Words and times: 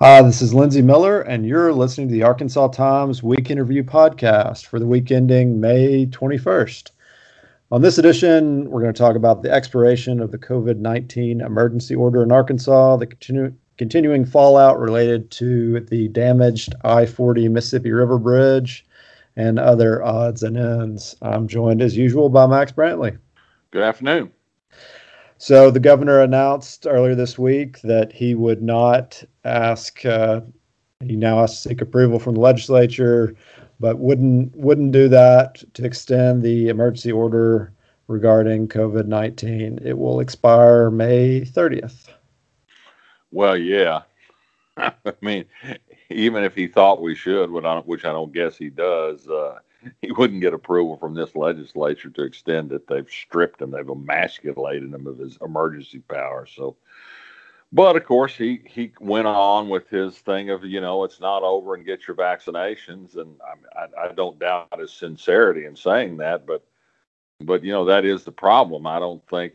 Hi, 0.00 0.22
this 0.22 0.42
is 0.42 0.54
Lindsey 0.54 0.80
Millar, 0.80 1.22
and 1.22 1.44
you're 1.44 1.72
listening 1.72 2.06
to 2.06 2.14
the 2.14 2.22
Arkansas 2.22 2.68
Times 2.68 3.20
Week 3.20 3.50
Interview 3.50 3.82
podcast 3.82 4.66
for 4.66 4.78
the 4.78 4.86
week 4.86 5.10
ending 5.10 5.58
May 5.58 6.06
21st. 6.06 6.92
On 7.72 7.82
this 7.82 7.98
edition, 7.98 8.70
we're 8.70 8.80
going 8.80 8.94
to 8.94 8.96
talk 8.98 9.16
about 9.16 9.42
the 9.42 9.50
expiration 9.50 10.20
of 10.20 10.30
the 10.30 10.38
COVID 10.38 10.76
19 10.76 11.40
emergency 11.40 11.96
order 11.96 12.22
in 12.22 12.30
Arkansas, 12.30 12.98
the 12.98 13.08
continu- 13.08 13.56
continuing 13.76 14.24
fallout 14.24 14.78
related 14.78 15.32
to 15.32 15.80
the 15.80 16.06
damaged 16.06 16.76
I 16.84 17.04
40 17.04 17.48
Mississippi 17.48 17.90
River 17.90 18.20
Bridge, 18.20 18.86
and 19.34 19.58
other 19.58 20.04
odds 20.04 20.44
and 20.44 20.56
ends. 20.56 21.16
I'm 21.22 21.48
joined 21.48 21.82
as 21.82 21.96
usual 21.96 22.28
by 22.28 22.46
Max 22.46 22.70
Brantley. 22.70 23.18
Good 23.72 23.82
afternoon. 23.82 24.30
So 25.40 25.70
the 25.70 25.80
governor 25.80 26.20
announced 26.20 26.84
earlier 26.88 27.14
this 27.14 27.38
week 27.38 27.80
that 27.82 28.12
he 28.12 28.34
would 28.34 28.60
not 28.60 29.22
ask. 29.48 30.04
Uh, 30.04 30.40
he 31.00 31.16
now 31.16 31.40
has 31.40 31.62
to 31.62 31.68
seek 31.68 31.80
approval 31.80 32.18
from 32.18 32.34
the 32.34 32.40
legislature, 32.40 33.34
but 33.80 33.98
wouldn't 33.98 34.54
wouldn't 34.56 34.92
do 34.92 35.08
that 35.08 35.62
to 35.74 35.84
extend 35.84 36.42
the 36.42 36.68
emergency 36.68 37.12
order 37.12 37.72
regarding 38.08 38.68
COVID 38.68 39.06
nineteen. 39.06 39.78
It 39.84 39.98
will 39.98 40.20
expire 40.20 40.90
May 40.90 41.44
thirtieth. 41.44 42.08
Well, 43.30 43.56
yeah. 43.56 44.02
I 44.76 44.92
mean, 45.20 45.44
even 46.10 46.44
if 46.44 46.54
he 46.54 46.66
thought 46.66 47.02
we 47.02 47.14
should, 47.14 47.50
which 47.50 47.64
I 48.04 48.12
don't 48.12 48.32
guess 48.32 48.56
he 48.56 48.70
does, 48.70 49.28
uh, 49.28 49.58
he 50.02 50.12
wouldn't 50.12 50.40
get 50.40 50.54
approval 50.54 50.96
from 50.96 51.14
this 51.14 51.36
legislature 51.36 52.10
to 52.10 52.22
extend 52.22 52.72
it. 52.72 52.86
They've 52.86 53.08
stripped 53.08 53.60
him. 53.60 53.70
They've 53.70 53.88
emasculated 53.88 54.92
him 54.92 55.06
of 55.06 55.18
his 55.18 55.38
emergency 55.42 56.00
power. 56.00 56.46
So, 56.46 56.76
but 57.72 57.96
of 57.96 58.04
course, 58.04 58.34
he 58.34 58.60
he 58.66 58.92
went 59.00 59.26
on 59.26 59.68
with 59.68 59.88
his 59.88 60.18
thing 60.18 60.50
of 60.50 60.64
you 60.64 60.80
know 60.80 61.04
it's 61.04 61.20
not 61.20 61.42
over 61.42 61.74
and 61.74 61.84
get 61.84 62.08
your 62.08 62.16
vaccinations, 62.16 63.16
and 63.16 63.36
I, 63.76 63.84
I, 63.84 64.08
I 64.08 64.12
don't 64.12 64.38
doubt 64.38 64.78
his 64.78 64.92
sincerity 64.92 65.66
in 65.66 65.76
saying 65.76 66.16
that, 66.18 66.46
but 66.46 66.64
but 67.40 67.62
you 67.62 67.72
know 67.72 67.84
that 67.84 68.04
is 68.04 68.24
the 68.24 68.32
problem. 68.32 68.86
I 68.86 68.98
don't 68.98 69.26
think 69.28 69.52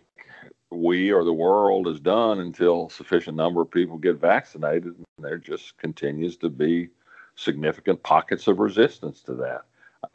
we 0.70 1.12
or 1.12 1.24
the 1.24 1.34
world 1.34 1.88
is 1.88 2.00
done 2.00 2.40
until 2.40 2.90
sufficient 2.90 3.38
number 3.38 3.62
of 3.62 3.72
people 3.72 3.98
get 3.98 4.20
vaccinated, 4.20 4.96
and 4.96 5.06
there 5.20 5.38
just 5.38 5.78
continues 5.78 6.38
to 6.38 6.50
be 6.50 6.90
significant 7.36 8.02
pockets 8.04 8.48
of 8.48 8.60
resistance 8.60 9.22
to 9.24 9.34
that. 9.36 9.64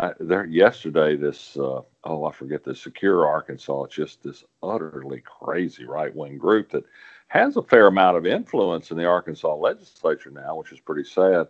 I, 0.00 0.12
there 0.20 0.44
yesterday, 0.44 1.16
this 1.16 1.56
uh, 1.56 1.80
oh 2.04 2.24
I 2.24 2.32
forget 2.32 2.62
the 2.62 2.74
Secure 2.74 3.26
Arkansas. 3.26 3.84
It's 3.84 3.94
just 3.94 4.22
this 4.22 4.44
utterly 4.62 5.22
crazy 5.22 5.84
right 5.84 6.14
wing 6.14 6.38
group 6.38 6.70
that 6.72 6.84
has 7.28 7.56
a 7.56 7.62
fair 7.62 7.86
amount 7.86 8.16
of 8.16 8.26
influence 8.26 8.90
in 8.90 8.96
the 8.96 9.04
Arkansas 9.04 9.54
legislature 9.54 10.30
now, 10.30 10.56
which 10.56 10.72
is 10.72 10.80
pretty 10.80 11.04
sad. 11.04 11.46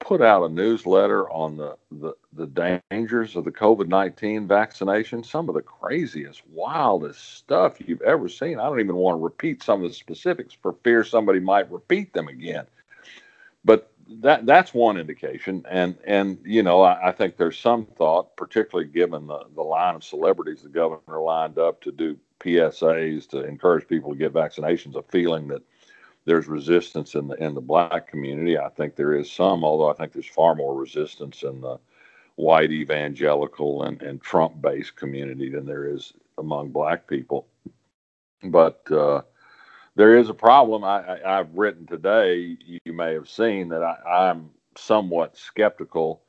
Put 0.00 0.22
out 0.22 0.44
a 0.44 0.48
newsletter 0.48 1.30
on 1.30 1.58
the 1.58 1.76
the, 1.90 2.14
the 2.32 2.80
dangers 2.90 3.36
of 3.36 3.44
the 3.44 3.52
COVID 3.52 3.86
nineteen 3.86 4.48
vaccination. 4.48 5.22
Some 5.22 5.50
of 5.50 5.54
the 5.54 5.60
craziest, 5.60 6.42
wildest 6.48 7.36
stuff 7.36 7.76
you've 7.86 8.00
ever 8.00 8.28
seen. 8.30 8.58
I 8.58 8.64
don't 8.64 8.80
even 8.80 8.96
want 8.96 9.18
to 9.18 9.22
repeat 9.22 9.62
some 9.62 9.84
of 9.84 9.90
the 9.90 9.94
specifics 9.94 10.54
for 10.54 10.72
fear 10.82 11.04
somebody 11.04 11.38
might 11.38 11.70
repeat 11.70 12.14
them 12.14 12.28
again. 12.28 12.66
But 13.62 13.92
that 14.22 14.46
that's 14.46 14.72
one 14.72 14.96
indication, 14.96 15.66
and 15.68 15.96
and 16.06 16.38
you 16.44 16.62
know 16.62 16.80
I, 16.80 17.08
I, 17.08 17.12
think 17.12 17.36
there's 17.36 17.58
some 17.58 17.84
thought, 17.84 18.36
particularly 18.36 18.90
given 18.90 19.26
the 19.26 19.44
the 19.54 19.62
line 19.62 19.96
of 19.96 20.02
celebrities 20.02 20.62
the 20.62 20.70
governor 20.70 21.20
lined 21.20 21.58
up 21.58 21.82
to 21.82 21.92
do 21.92 22.16
PSAs 22.40 23.28
to 23.28 23.44
encourage 23.44 23.86
people 23.86 24.12
to 24.12 24.18
get 24.18 24.32
vaccinations, 24.32 24.96
a 24.96 25.02
feeling 25.02 25.48
that 25.48 25.62
there's 26.24 26.48
resistance 26.48 27.14
in 27.14 27.28
the 27.28 27.34
in 27.36 27.54
the 27.54 27.60
black 27.60 28.06
community. 28.06 28.58
I 28.58 28.68
think 28.68 28.94
there 28.94 29.14
is 29.14 29.30
some, 29.30 29.64
although 29.64 29.90
I 29.90 29.94
think 29.94 30.12
there's 30.12 30.26
far 30.26 30.54
more 30.54 30.74
resistance 30.74 31.42
in 31.42 31.60
the 31.60 31.78
white 32.36 32.72
evangelical 32.72 33.82
and, 33.84 34.00
and 34.02 34.20
Trump 34.20 34.60
based 34.62 34.96
community 34.96 35.50
than 35.50 35.66
there 35.66 35.86
is 35.86 36.12
among 36.38 36.70
black 36.70 37.06
people. 37.06 37.46
But 38.44 38.90
uh, 38.90 39.22
there 39.94 40.16
is 40.16 40.28
a 40.28 40.34
problem. 40.34 40.84
I, 40.84 41.18
have 41.24 41.54
written 41.54 41.86
today, 41.86 42.56
you 42.84 42.92
may 42.92 43.12
have 43.12 43.28
seen 43.28 43.68
that 43.68 43.82
I, 43.82 44.28
I'm 44.28 44.50
somewhat 44.76 45.36
skeptical 45.36 46.22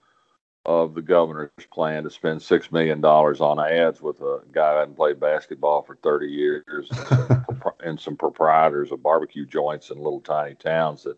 of 0.65 0.93
the 0.93 1.01
governor's 1.01 1.49
plan 1.71 2.03
to 2.03 2.09
spend 2.09 2.39
$6 2.39 2.71
million 2.71 3.03
on 3.03 3.59
ads 3.59 4.01
with 4.01 4.19
a 4.21 4.41
guy 4.51 4.73
who 4.73 4.79
hadn't 4.79 4.95
played 4.95 5.19
basketball 5.19 5.81
for 5.81 5.95
30 5.97 6.27
years 6.27 6.89
and 7.83 7.99
some 7.99 8.15
proprietors 8.15 8.91
of 8.91 9.01
barbecue 9.01 9.45
joints 9.45 9.89
in 9.89 9.97
little 9.97 10.21
tiny 10.21 10.55
towns 10.55 11.03
that 11.03 11.17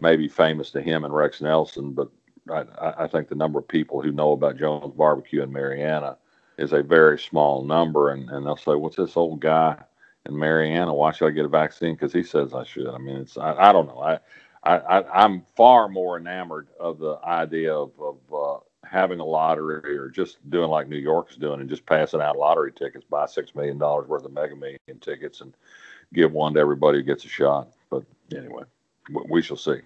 may 0.00 0.16
be 0.16 0.28
famous 0.28 0.70
to 0.70 0.80
him 0.80 1.04
and 1.04 1.14
Rex 1.14 1.40
Nelson. 1.40 1.92
But 1.92 2.10
I, 2.50 3.04
I 3.04 3.06
think 3.06 3.28
the 3.28 3.34
number 3.34 3.58
of 3.58 3.68
people 3.68 4.00
who 4.00 4.12
know 4.12 4.32
about 4.32 4.56
Jones 4.56 4.94
Barbecue 4.96 5.42
in 5.42 5.52
Marianna 5.52 6.16
is 6.56 6.72
a 6.72 6.82
very 6.82 7.18
small 7.18 7.62
number. 7.64 8.10
And, 8.10 8.30
and 8.30 8.46
they'll 8.46 8.56
say, 8.56 8.74
What's 8.74 8.96
this 8.96 9.16
old 9.16 9.40
guy? 9.40 9.76
in 10.28 10.38
Marianna, 10.38 10.94
why 10.94 11.12
should 11.12 11.28
I 11.28 11.30
get 11.30 11.44
a 11.44 11.48
vaccine? 11.48 11.94
Because 11.94 12.12
he 12.12 12.22
says 12.22 12.54
I 12.54 12.64
should. 12.64 12.88
I 12.88 12.98
mean, 12.98 13.16
it's 13.16 13.36
I, 13.36 13.54
I 13.54 13.72
don't 13.72 13.86
know. 13.86 14.00
I, 14.00 14.18
I 14.64 15.02
I'm 15.14 15.42
far 15.56 15.88
more 15.88 16.18
enamored 16.18 16.68
of 16.78 16.98
the 16.98 17.18
idea 17.24 17.74
of, 17.74 17.92
of 18.00 18.16
uh, 18.32 18.47
having 18.90 19.20
a 19.20 19.24
lottery 19.24 19.96
or 19.96 20.08
just 20.08 20.38
doing 20.50 20.70
like 20.70 20.88
New 20.88 20.96
York's 20.96 21.36
doing 21.36 21.60
and 21.60 21.68
just 21.68 21.86
passing 21.86 22.20
out 22.20 22.36
lottery 22.36 22.72
tickets, 22.72 23.04
buy 23.08 23.26
six 23.26 23.54
million 23.54 23.78
dollars 23.78 24.08
worth 24.08 24.24
of 24.24 24.32
Mega 24.32 24.56
Million 24.56 24.78
tickets, 25.00 25.40
and 25.40 25.54
give 26.12 26.32
one 26.32 26.54
to 26.54 26.60
everybody 26.60 26.98
who 26.98 27.04
gets 27.04 27.24
a 27.24 27.28
shot. 27.28 27.68
But 27.90 28.04
anyway, 28.34 28.64
we 29.28 29.42
shall 29.42 29.56
see. 29.56 29.80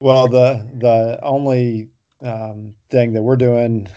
Well, 0.00 0.28
the 0.28 0.68
the 0.78 1.18
only 1.22 1.90
um, 2.20 2.76
thing 2.90 3.12
that 3.12 3.22
we're 3.22 3.36
doing, 3.36 3.88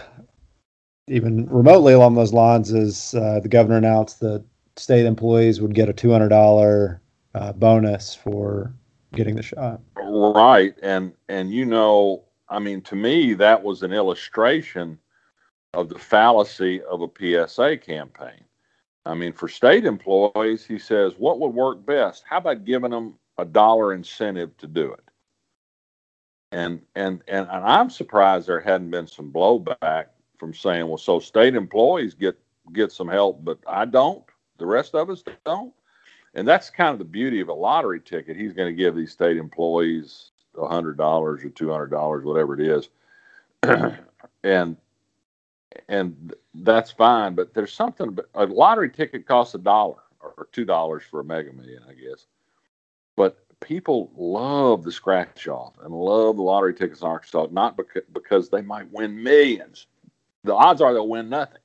even 1.07 1.47
remotely 1.47 1.93
along 1.93 2.15
those 2.15 2.33
lines, 2.33 2.71
is 2.71 3.13
uh, 3.15 3.39
the 3.41 3.49
governor 3.49 3.77
announced 3.77 4.19
that 4.21 4.43
state 4.75 5.05
employees 5.05 5.61
would 5.61 5.73
get 5.73 5.89
a 5.89 5.93
two 5.93 6.11
hundred 6.11 6.29
dollar 6.29 7.01
uh, 7.33 7.53
bonus 7.53 8.13
for 8.15 8.73
getting 9.13 9.35
the 9.35 9.43
shot. 9.43 9.81
Right, 9.95 10.75
and 10.81 11.13
and 11.29 11.51
you 11.51 11.65
know, 11.65 12.23
I 12.49 12.59
mean, 12.59 12.81
to 12.83 12.95
me, 12.95 13.33
that 13.35 13.61
was 13.61 13.83
an 13.83 13.91
illustration 13.91 14.99
of 15.73 15.89
the 15.89 15.99
fallacy 15.99 16.81
of 16.83 17.01
a 17.01 17.47
PSA 17.47 17.77
campaign. 17.77 18.43
I 19.05 19.13
mean, 19.13 19.33
for 19.33 19.47
state 19.47 19.85
employees, 19.85 20.65
he 20.65 20.79
says, 20.79 21.13
what 21.17 21.39
would 21.39 21.53
work 21.53 21.85
best? 21.85 22.23
How 22.27 22.37
about 22.37 22.65
giving 22.65 22.91
them 22.91 23.15
a 23.37 23.45
dollar 23.45 23.93
incentive 23.93 24.55
to 24.57 24.67
do 24.67 24.91
it? 24.91 25.03
And 26.51 26.81
and 26.95 27.21
and, 27.27 27.47
and 27.49 27.65
I'm 27.65 27.89
surprised 27.89 28.47
there 28.47 28.61
hadn't 28.61 28.91
been 28.91 29.07
some 29.07 29.31
blowback 29.31 30.05
from 30.37 30.53
saying, 30.53 30.87
well, 30.87 30.97
so 30.97 31.19
state 31.19 31.55
employees 31.55 32.13
get 32.13 32.37
get 32.73 32.91
some 32.91 33.07
help, 33.07 33.43
but 33.43 33.59
I 33.67 33.85
don't. 33.85 34.23
The 34.57 34.65
rest 34.65 34.95
of 34.95 35.09
us 35.09 35.23
don't. 35.45 35.73
And 36.33 36.47
that's 36.47 36.69
kind 36.69 36.93
of 36.93 36.99
the 36.99 37.05
beauty 37.05 37.39
of 37.39 37.49
a 37.49 37.53
lottery 37.53 37.99
ticket. 37.99 38.37
He's 38.37 38.53
going 38.53 38.69
to 38.69 38.75
give 38.75 38.95
these 38.95 39.11
state 39.11 39.37
employees 39.37 40.31
a 40.57 40.67
hundred 40.67 40.97
dollars 40.97 41.43
or 41.43 41.49
two 41.49 41.71
hundred 41.71 41.91
dollars, 41.91 42.25
whatever 42.25 42.59
it 42.59 42.67
is, 42.67 42.89
and 44.43 44.77
and 45.87 46.33
that's 46.55 46.91
fine. 46.91 47.35
But 47.35 47.53
there's 47.53 47.73
something. 47.73 48.17
A 48.35 48.45
lottery 48.45 48.89
ticket 48.89 49.27
costs 49.27 49.55
a 49.55 49.59
dollar 49.59 50.01
or 50.21 50.47
two 50.51 50.65
dollars 50.65 51.03
for 51.09 51.19
a 51.19 51.23
Mega 51.23 51.53
Million, 51.53 51.83
I 51.87 51.93
guess. 51.93 52.25
But 53.15 53.37
people 53.59 54.11
love 54.15 54.83
the 54.83 54.91
scratch 54.91 55.47
off 55.47 55.73
and 55.83 55.93
love 55.93 56.35
the 56.35 56.43
lottery 56.43 56.73
tickets 56.73 57.01
in 57.01 57.07
Arkansas, 57.07 57.47
not 57.51 57.77
because 57.77 58.03
because 58.13 58.49
they 58.49 58.61
might 58.61 58.91
win 58.91 59.21
millions. 59.21 59.87
The 60.43 60.53
odds 60.55 60.81
are 60.81 60.93
they'll 60.93 61.07
win 61.07 61.29
nothing 61.29 61.61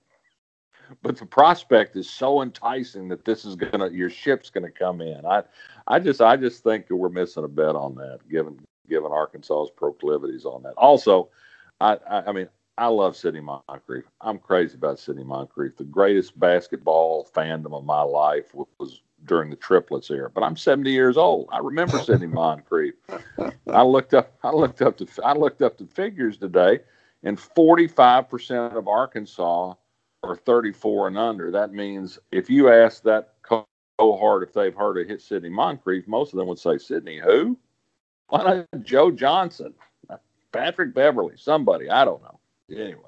but 1.00 1.16
the 1.16 1.26
prospect 1.26 1.97
is 1.97 2.10
so 2.10 2.42
enticing 2.42 3.09
that 3.09 3.24
this 3.24 3.44
is 3.44 3.56
gonna 3.56 3.88
your 3.91 4.10
ship's 4.10 4.50
gonna 4.50 4.70
come 4.70 5.00
in. 5.00 5.24
I 5.24 5.42
I 5.86 5.98
just 5.98 6.20
I 6.20 6.36
just 6.36 6.62
think 6.62 6.91
we're 6.91 7.09
missing 7.09 7.44
a 7.44 7.48
bet 7.48 7.74
on 7.74 7.94
that, 7.97 8.20
given 8.28 8.59
given 8.88 9.12
Arkansas's 9.12 9.70
proclivities 9.77 10.45
on 10.45 10.62
that. 10.62 10.74
Also, 10.77 11.28
I 11.80 11.98
I, 12.09 12.22
I 12.28 12.33
mean 12.33 12.48
I 12.78 12.86
love 12.86 13.16
Sidney 13.16 13.41
Moncrief. 13.41 14.04
I'm 14.21 14.39
crazy 14.39 14.77
about 14.77 14.98
Sidney 14.98 15.24
Moncrief. 15.24 15.77
The 15.77 15.84
greatest 15.84 16.39
basketball 16.41 17.28
fandom 17.34 17.74
of 17.74 17.84
my 17.84 18.01
life 18.03 18.54
was 18.78 19.03
during 19.27 19.51
the 19.51 19.57
triplets 19.57 20.10
era. 20.10 20.30
But 20.30 20.42
I'm 20.42 20.57
70 20.57 20.91
years 20.91 21.16
old. 21.16 21.48
I 21.53 21.59
remember 21.59 21.98
Sidney 21.98 22.27
Moncrief. 22.27 22.95
I 23.68 23.83
looked 23.83 24.15
up. 24.15 24.33
I 24.42 24.51
looked 24.51 24.83
up 24.83 24.97
the. 24.97 25.09
I 25.24 25.34
looked 25.34 25.62
up 25.62 25.78
the 25.78 25.86
figures 25.86 26.39
today, 26.39 26.80
and 27.22 27.39
45 27.39 28.28
percent 28.28 28.74
of 28.74 28.89
Arkansas 28.89 29.74
are 30.24 30.36
34 30.36 31.09
and 31.09 31.18
under. 31.18 31.51
That 31.51 31.72
means 31.72 32.18
if 32.30 32.48
you 32.48 32.71
ask 32.71 33.03
that 33.03 33.34
cohort 33.98 34.42
if 34.42 34.53
they've 34.53 34.74
heard 34.74 34.98
of 34.98 35.09
hit 35.09 35.21
Sidney 35.21 35.51
Moncrief, 35.51 36.07
most 36.07 36.33
of 36.33 36.39
them 36.39 36.48
would 36.48 36.59
say 36.59 36.78
Sidney 36.78 37.18
who? 37.18 37.59
Why 38.33 38.45
not 38.45 38.83
Joe 38.83 39.11
Johnson, 39.11 39.75
Patrick 40.53 40.95
Beverley, 40.95 41.34
somebody 41.37 41.91
I 41.91 42.07
don't 42.07 42.23
know. 42.23 42.41
Anyway. 42.71 43.03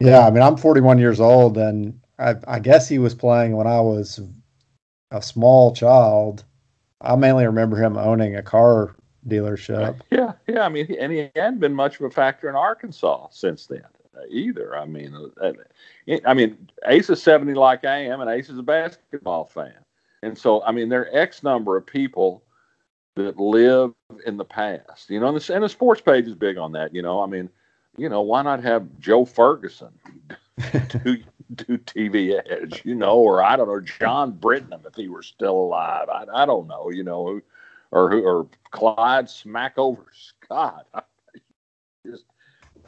Yeah, 0.00 0.26
I 0.26 0.30
mean 0.30 0.42
I'm 0.42 0.56
41 0.56 0.98
years 0.98 1.20
old, 1.20 1.58
and 1.58 2.00
I, 2.18 2.36
I 2.46 2.60
guess 2.60 2.88
he 2.88 2.98
was 2.98 3.14
playing 3.14 3.56
when 3.56 3.66
I 3.66 3.78
was 3.80 4.20
a 5.10 5.20
small 5.20 5.74
child. 5.74 6.44
I 7.02 7.14
mainly 7.16 7.44
remember 7.44 7.76
him 7.76 7.98
owning 7.98 8.36
a 8.36 8.42
car 8.42 8.96
dealership. 9.26 10.00
Yeah, 10.10 10.32
yeah. 10.46 10.62
I 10.62 10.70
mean, 10.70 10.96
and 10.98 11.12
he 11.12 11.30
hadn't 11.36 11.60
been 11.60 11.74
much 11.74 12.00
of 12.00 12.06
a 12.06 12.10
factor 12.10 12.48
in 12.48 12.56
Arkansas 12.56 13.28
since 13.32 13.66
then 13.66 13.84
either. 14.30 14.78
I 14.78 14.86
mean, 14.86 15.14
uh, 15.42 15.52
I 16.24 16.32
mean, 16.32 16.70
Ace 16.86 17.10
is 17.10 17.22
seventy 17.22 17.52
like 17.52 17.84
I 17.84 17.98
am, 17.98 18.22
and 18.22 18.30
Ace 18.30 18.48
is 18.48 18.58
a 18.58 18.62
basketball 18.62 19.44
fan, 19.44 19.76
and 20.22 20.38
so 20.38 20.62
I 20.62 20.72
mean, 20.72 20.88
there 20.88 21.02
are 21.02 21.10
X 21.12 21.42
number 21.42 21.76
of 21.76 21.84
people 21.84 22.42
that 23.18 23.38
live 23.38 23.92
in 24.26 24.36
the 24.36 24.44
past. 24.44 25.10
You 25.10 25.20
know, 25.20 25.28
and 25.28 25.40
the, 25.40 25.54
and 25.54 25.64
the 25.64 25.68
sports 25.68 26.00
page 26.00 26.26
is 26.26 26.34
big 26.34 26.56
on 26.56 26.72
that. 26.72 26.94
You 26.94 27.02
know, 27.02 27.20
I 27.20 27.26
mean, 27.26 27.48
you 27.96 28.08
know, 28.08 28.22
why 28.22 28.42
not 28.42 28.62
have 28.62 28.86
Joe 28.98 29.24
Ferguson 29.24 29.92
do, 30.58 31.18
do 31.54 31.78
TV 31.78 32.40
Edge? 32.48 32.82
You 32.84 32.94
know, 32.94 33.16
or 33.16 33.42
I 33.42 33.56
don't 33.56 33.68
know, 33.68 33.80
John 33.80 34.32
Britton 34.32 34.74
if 34.86 34.94
he 34.94 35.08
were 35.08 35.22
still 35.22 35.56
alive. 35.56 36.08
I, 36.08 36.24
I 36.32 36.46
don't 36.46 36.68
know. 36.68 36.90
You 36.90 37.04
know, 37.04 37.40
or 37.90 38.10
who 38.10 38.22
or 38.22 38.46
Clyde 38.70 39.26
Smackover 39.26 40.06
Scott. 40.12 40.86
Just 42.06 42.24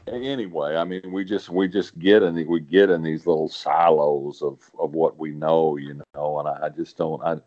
anyway, 0.06 0.76
I 0.76 0.84
mean, 0.84 1.12
we 1.12 1.24
just 1.24 1.48
we 1.48 1.68
just 1.68 1.98
get 1.98 2.22
in 2.22 2.46
we 2.46 2.60
get 2.60 2.90
in 2.90 3.02
these 3.02 3.26
little 3.26 3.48
silos 3.48 4.42
of 4.42 4.58
of 4.78 4.94
what 4.94 5.18
we 5.18 5.32
know, 5.32 5.76
you 5.76 6.00
know, 6.14 6.38
and 6.38 6.48
I, 6.48 6.66
I 6.66 6.68
just 6.68 6.96
don't. 6.96 7.22
I 7.22 7.38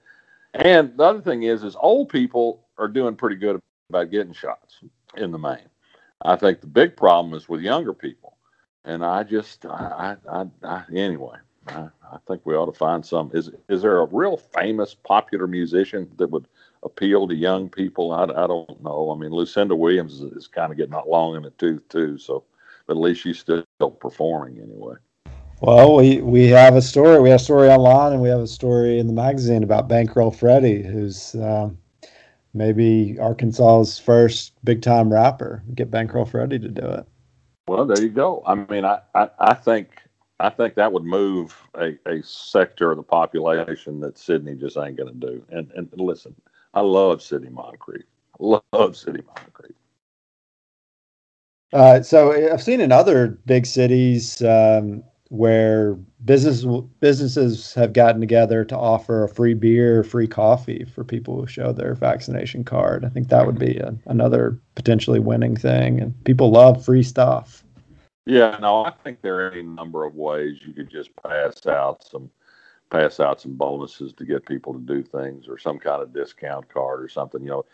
and 0.53 0.95
the 0.97 1.03
other 1.03 1.21
thing 1.21 1.43
is, 1.43 1.63
is 1.63 1.75
old 1.79 2.09
people 2.09 2.62
are 2.77 2.87
doing 2.87 3.15
pretty 3.15 3.35
good 3.35 3.59
about 3.89 4.11
getting 4.11 4.33
shots 4.33 4.79
in 5.17 5.31
the 5.31 5.37
main. 5.37 5.69
I 6.23 6.35
think 6.35 6.61
the 6.61 6.67
big 6.67 6.95
problem 6.95 7.33
is 7.33 7.49
with 7.49 7.61
younger 7.61 7.93
people, 7.93 8.37
and 8.85 9.03
I 9.03 9.23
just 9.23 9.65
I 9.65 10.17
I, 10.29 10.45
I 10.63 10.83
anyway. 10.93 11.37
I, 11.67 11.87
I 12.11 12.17
think 12.27 12.45
we 12.45 12.55
ought 12.55 12.65
to 12.65 12.77
find 12.77 13.05
some. 13.05 13.31
Is 13.33 13.49
is 13.69 13.81
there 13.81 13.99
a 13.99 14.05
real 14.05 14.37
famous 14.37 14.93
popular 14.93 15.47
musician 15.47 16.11
that 16.17 16.29
would 16.29 16.47
appeal 16.83 17.27
to 17.27 17.35
young 17.35 17.69
people? 17.69 18.11
I, 18.11 18.23
I 18.23 18.47
don't 18.47 18.83
know. 18.83 19.11
I 19.11 19.17
mean, 19.17 19.31
Lucinda 19.31 19.75
Williams 19.75 20.13
is, 20.15 20.33
is 20.33 20.47
kind 20.47 20.71
of 20.71 20.77
getting 20.77 20.95
long 21.07 21.35
in 21.35 21.43
the 21.43 21.51
tooth 21.51 21.87
too. 21.87 22.17
So 22.17 22.43
but 22.87 22.93
at 22.93 22.99
least 22.99 23.21
she's 23.21 23.39
still 23.39 23.63
performing 23.99 24.59
anyway. 24.59 24.95
Well, 25.61 25.95
we, 25.95 26.19
we 26.21 26.47
have 26.47 26.75
a 26.75 26.81
story. 26.81 27.21
We 27.21 27.29
have 27.29 27.39
a 27.39 27.43
story 27.43 27.69
online, 27.69 28.13
and 28.13 28.21
we 28.21 28.27
have 28.29 28.41
a 28.41 28.47
story 28.47 28.99
in 28.99 29.07
the 29.07 29.13
magazine 29.13 29.63
about 29.63 29.87
Bankroll 29.87 30.31
Freddie, 30.31 30.83
who's 30.83 31.35
um, 31.35 31.77
maybe 32.53 33.17
Arkansas's 33.19 33.99
first 33.99 34.53
big 34.63 34.81
time 34.81 35.11
rapper. 35.11 35.63
Get 35.73 35.91
Bankroll 35.91 36.25
Freddie 36.25 36.59
to 36.59 36.69
do 36.69 36.85
it. 36.85 37.05
Well, 37.67 37.85
there 37.85 38.01
you 38.01 38.09
go. 38.09 38.43
I 38.45 38.55
mean, 38.55 38.85
I, 38.85 38.99
I, 39.15 39.29
I 39.39 39.53
think 39.53 39.89
I 40.39 40.49
think 40.49 40.75
that 40.75 40.91
would 40.91 41.03
move 41.03 41.55
a, 41.75 41.97
a 42.05 42.21
sector 42.23 42.91
of 42.91 42.97
the 42.97 43.03
population 43.03 43.99
that 44.01 44.17
Sidney 44.17 44.55
just 44.55 44.77
ain't 44.77 44.97
going 44.97 45.19
to 45.19 45.27
do. 45.27 45.45
And 45.49 45.71
and 45.71 45.89
listen, 45.95 46.35
I 46.73 46.81
love 46.81 47.21
Sidney 47.21 47.49
Moncrief. 47.49 48.03
Love 48.39 48.97
Sidney 48.97 49.21
Moncrief. 49.25 49.75
Uh, 51.71 52.01
so 52.01 52.51
I've 52.51 52.61
seen 52.61 52.81
in 52.81 52.91
other 52.91 53.39
big 53.45 53.65
cities 53.65 54.41
um, 54.43 55.03
where 55.33 55.95
business 56.25 56.63
businesses 56.99 57.73
have 57.73 57.91
gotten 57.91 58.21
together 58.21 58.63
to 58.63 58.77
offer 58.77 59.23
a 59.23 59.27
free 59.27 59.55
beer, 59.55 60.03
free 60.03 60.27
coffee 60.27 60.85
for 60.85 61.03
people 61.03 61.35
who 61.35 61.47
show 61.47 61.73
their 61.73 61.95
vaccination 61.95 62.63
card. 62.63 63.03
I 63.03 63.09
think 63.09 63.29
that 63.29 63.47
would 63.47 63.57
be 63.57 63.77
a, 63.77 63.95
another 64.05 64.59
potentially 64.75 65.17
winning 65.17 65.55
thing, 65.55 65.99
and 65.99 66.23
people 66.23 66.51
love 66.51 66.85
free 66.85 67.01
stuff. 67.01 67.63
Yeah, 68.27 68.59
no, 68.61 68.85
I 68.85 68.91
think 69.03 69.23
there 69.23 69.47
are 69.47 69.51
any 69.51 69.63
number 69.63 70.05
of 70.05 70.13
ways 70.13 70.59
you 70.63 70.71
could 70.71 70.91
just 70.91 71.09
pass 71.15 71.65
out 71.65 72.07
some 72.07 72.29
pass 72.91 73.19
out 73.19 73.41
some 73.41 73.55
bonuses 73.55 74.13
to 74.13 74.25
get 74.25 74.45
people 74.45 74.71
to 74.71 74.79
do 74.81 75.01
things, 75.01 75.47
or 75.47 75.57
some 75.57 75.79
kind 75.79 76.03
of 76.03 76.13
discount 76.13 76.69
card 76.69 77.03
or 77.03 77.09
something. 77.09 77.41
You 77.41 77.49
know, 77.49 77.65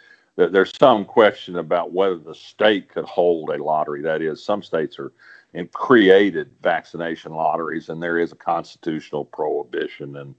there's 0.48 0.74
some 0.78 1.06
question 1.06 1.58
about 1.58 1.92
whether 1.92 2.18
the 2.18 2.36
state 2.36 2.90
could 2.90 3.06
hold 3.06 3.50
a 3.50 3.62
lottery. 3.64 4.02
That 4.02 4.22
is, 4.22 4.44
some 4.44 4.64
states 4.64 4.98
are 4.98 5.12
in 5.54 5.68
created 5.70 6.52
vaccination 6.62 7.34
lotteries, 7.34 7.90
and 7.90 8.02
there 8.02 8.18
is 8.20 8.32
a 8.32 8.38
constitutional 8.38 9.26
prohibition, 9.26 10.18
and 10.18 10.36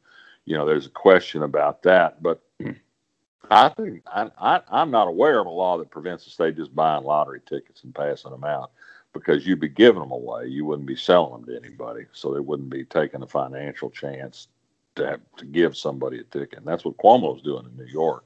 you 0.46 0.56
know 0.56 0.66
there's 0.66 0.86
a 0.86 0.90
question 0.90 1.42
about 1.42 1.82
that. 1.82 2.22
But 2.22 2.42
I 3.50 3.68
think 3.70 4.02
I, 4.06 4.30
I, 4.38 4.60
I'm 4.70 4.90
not 4.90 5.08
aware 5.08 5.40
of 5.40 5.46
a 5.46 5.50
law 5.50 5.76
that 5.78 5.90
prevents 5.90 6.24
the 6.24 6.30
state 6.30 6.56
just 6.56 6.74
buying 6.74 7.04
lottery 7.04 7.40
tickets 7.46 7.84
and 7.84 7.94
passing 7.94 8.30
them 8.30 8.44
out 8.44 8.70
because 9.12 9.46
you'd 9.46 9.60
be 9.60 9.68
giving 9.68 10.00
them 10.00 10.12
away. 10.12 10.46
You 10.46 10.64
wouldn't 10.64 10.86
be 10.86 10.96
selling 10.96 11.32
them 11.32 11.44
to 11.46 11.56
anybody, 11.56 12.06
so 12.12 12.32
they 12.32 12.40
wouldn't 12.40 12.70
be 12.70 12.84
taking 12.84 13.22
a 13.22 13.26
financial 13.26 13.90
chance 13.90 14.48
to 14.94 15.06
have, 15.06 15.20
to 15.36 15.44
give 15.44 15.76
somebody 15.76 16.20
a 16.20 16.24
ticket. 16.24 16.60
And 16.60 16.66
that's 16.66 16.84
what 16.84 16.96
Cuomo's 16.96 17.42
doing 17.42 17.66
in 17.66 17.76
New 17.76 17.90
York. 17.90 18.24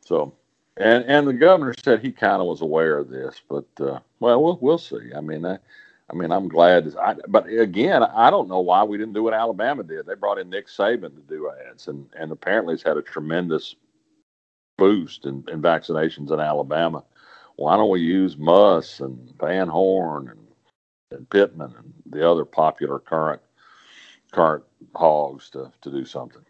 So 0.00 0.34
and 0.76 1.04
and 1.04 1.26
the 1.26 1.32
governor 1.32 1.74
said 1.82 2.00
he 2.00 2.12
kind 2.12 2.40
of 2.40 2.46
was 2.46 2.60
aware 2.60 2.98
of 2.98 3.08
this, 3.08 3.40
but 3.48 3.66
uh, 3.80 4.00
well, 4.20 4.42
we'll 4.42 4.58
we'll 4.60 4.78
see. 4.78 5.10
I 5.16 5.20
mean, 5.20 5.44
I, 5.44 5.58
I 6.10 6.14
mean, 6.14 6.32
I'm 6.32 6.48
glad. 6.48 6.94
I, 6.96 7.16
but 7.28 7.46
again, 7.48 8.02
I 8.02 8.30
don't 8.30 8.48
know 8.48 8.60
why 8.60 8.82
we 8.84 8.98
didn't 8.98 9.14
do 9.14 9.22
what 9.22 9.34
Alabama 9.34 9.82
did. 9.82 10.06
They 10.06 10.14
brought 10.14 10.38
in 10.38 10.50
Nick 10.50 10.68
Saban 10.68 11.14
to 11.14 11.22
do 11.28 11.50
ads, 11.68 11.88
and 11.88 12.06
and 12.18 12.32
apparently 12.32 12.74
it's 12.74 12.82
had 12.82 12.96
a 12.96 13.02
tremendous 13.02 13.74
boost 14.78 15.26
in, 15.26 15.44
in 15.48 15.60
vaccinations 15.60 16.32
in 16.32 16.40
Alabama. 16.40 17.04
Why 17.56 17.76
don't 17.76 17.90
we 17.90 18.00
use 18.00 18.38
Muss 18.38 19.00
and 19.00 19.32
Van 19.38 19.68
Horn 19.68 20.28
and, 20.28 20.46
and 21.10 21.28
Pittman 21.28 21.74
and 21.76 21.92
the 22.06 22.28
other 22.28 22.46
popular 22.46 22.98
current 22.98 23.42
current 24.32 24.64
hogs 24.94 25.50
to 25.50 25.70
to 25.82 25.90
do 25.90 26.04
something? 26.04 26.44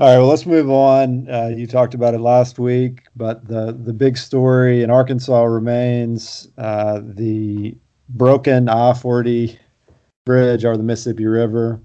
All 0.00 0.08
right, 0.08 0.18
well, 0.18 0.26
let's 0.26 0.44
move 0.44 0.70
on. 0.70 1.30
Uh, 1.30 1.52
you 1.56 1.68
talked 1.68 1.94
about 1.94 2.14
it 2.14 2.18
last 2.18 2.58
week, 2.58 3.04
but 3.14 3.46
the 3.46 3.72
the 3.72 3.92
big 3.92 4.18
story 4.18 4.82
in 4.82 4.90
Arkansas 4.90 5.44
remains 5.44 6.48
uh, 6.58 7.00
the 7.00 7.76
broken 8.08 8.68
I-40 8.68 9.56
bridge 10.26 10.64
over 10.64 10.76
the 10.76 10.82
Mississippi 10.82 11.26
River. 11.26 11.80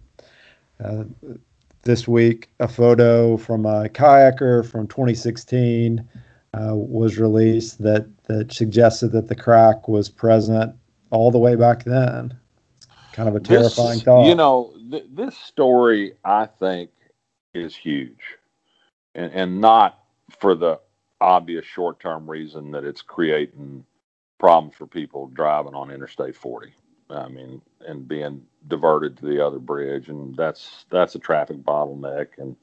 Uh, 0.84 1.04
this 1.84 2.08
week, 2.08 2.50
a 2.60 2.68
photo 2.68 3.38
from 3.38 3.68
a 3.68 3.88
kayaker 3.90 4.68
from 4.68 4.88
2016 4.88 6.04
uh, 6.56 6.74
was 6.74 7.20
released 7.20 7.84
that 7.84 8.08
that 8.26 8.52
suggested 8.52 9.12
that 9.12 9.28
the 9.28 9.36
crack 9.36 9.88
was 9.88 10.10
present 10.10 10.74
all 11.12 11.30
the 11.30 11.38
way 11.38 11.56
back 11.56 11.84
then. 11.84 12.36
Kind 13.12 13.30
of 13.30 13.36
a 13.36 13.40
terrifying 13.40 14.00
this, 14.00 14.04
thought. 14.04 14.28
You 14.28 14.34
know, 14.34 14.74
th- 14.90 15.06
this 15.14 15.38
story, 15.38 16.14
I 16.26 16.48
think 16.48 16.90
is 17.54 17.76
huge, 17.76 18.38
and 19.16 19.32
and 19.34 19.62
not 19.62 20.00
for 20.40 20.56
the 20.56 20.80
obvious 21.22 21.66
short 21.66 22.00
term 22.00 22.30
reason 22.30 22.72
that 22.72 22.84
it's 22.84 23.02
creating 23.02 23.86
problems 24.40 24.76
for 24.76 24.88
people 24.88 25.28
driving 25.28 25.76
on 25.76 25.92
Interstate 25.92 26.36
40. 26.36 26.74
I 27.10 27.28
mean, 27.28 27.62
and 27.88 28.08
being 28.08 28.42
diverted 28.68 29.18
to 29.18 29.26
the 29.26 29.46
other 29.46 29.60
bridge, 29.60 30.10
and 30.10 30.36
that's 30.36 30.86
that's 30.90 31.16
a 31.16 31.20
traffic 31.20 31.58
bottleneck, 31.58 32.28
and 32.38 32.56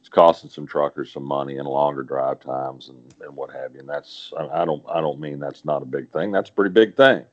it's 0.00 0.08
costing 0.08 0.50
some 0.50 0.66
truckers 0.66 1.12
some 1.12 1.24
money 1.24 1.58
and 1.58 1.68
longer 1.68 2.02
drive 2.02 2.40
times 2.40 2.88
and, 2.88 3.14
and 3.20 3.36
what 3.36 3.52
have 3.52 3.74
you. 3.74 3.80
And 3.80 3.88
that's 3.88 4.32
I 4.36 4.64
don't 4.64 4.82
I 4.88 5.00
don't 5.00 5.20
mean 5.20 5.38
that's 5.38 5.64
not 5.64 5.82
a 5.82 5.86
big 5.86 6.10
thing. 6.10 6.32
That's 6.32 6.50
a 6.50 6.52
pretty 6.52 6.72
big 6.72 6.96
thing. 6.96 7.24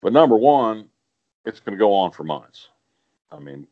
But 0.00 0.12
number 0.12 0.36
one, 0.36 0.88
it's 1.44 1.58
going 1.58 1.76
to 1.76 1.78
go 1.78 1.92
on 1.92 2.12
for 2.12 2.22
months. 2.22 2.68
I 3.32 3.40
mean, 3.40 3.66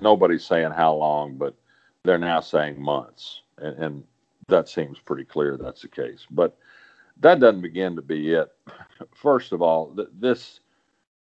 nobody's 0.00 0.44
saying 0.44 0.70
how 0.70 0.94
long, 0.94 1.36
but 1.36 1.56
they're 2.04 2.18
now 2.18 2.40
saying 2.40 2.80
months, 2.80 3.42
and, 3.58 3.76
and 3.82 4.04
that 4.48 4.68
seems 4.68 4.98
pretty 4.98 5.24
clear 5.24 5.56
that's 5.56 5.82
the 5.82 5.88
case. 5.88 6.26
But 6.30 6.56
that 7.20 7.40
doesn't 7.40 7.62
begin 7.62 7.96
to 7.96 8.02
be 8.02 8.34
it. 8.34 8.52
First 9.14 9.52
of 9.52 9.62
all, 9.62 9.94
th- 9.94 10.08
this 10.18 10.60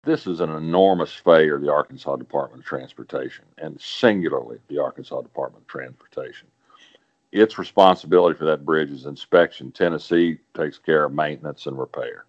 this 0.03 0.25
is 0.25 0.39
an 0.39 0.51
enormous 0.51 1.11
failure 1.11 1.55
of 1.55 1.61
the 1.61 1.71
Arkansas 1.71 2.15
Department 2.15 2.61
of 2.63 2.67
Transportation, 2.67 3.43
and 3.57 3.79
singularly 3.81 4.59
the 4.69 4.81
Arkansas 4.81 5.21
Department 5.21 5.63
of 5.63 5.67
Transportation. 5.67 6.47
Its 7.33 7.57
responsibility 7.57 8.37
for 8.37 8.45
that 8.45 8.63
bridge 8.63 8.89
is 8.89 9.05
inspection. 9.05 9.71
Tennessee 9.71 10.37
takes 10.55 10.77
care 10.77 11.03
of 11.05 11.13
maintenance 11.13 11.65
and 11.65 11.77
repair. 11.77 12.25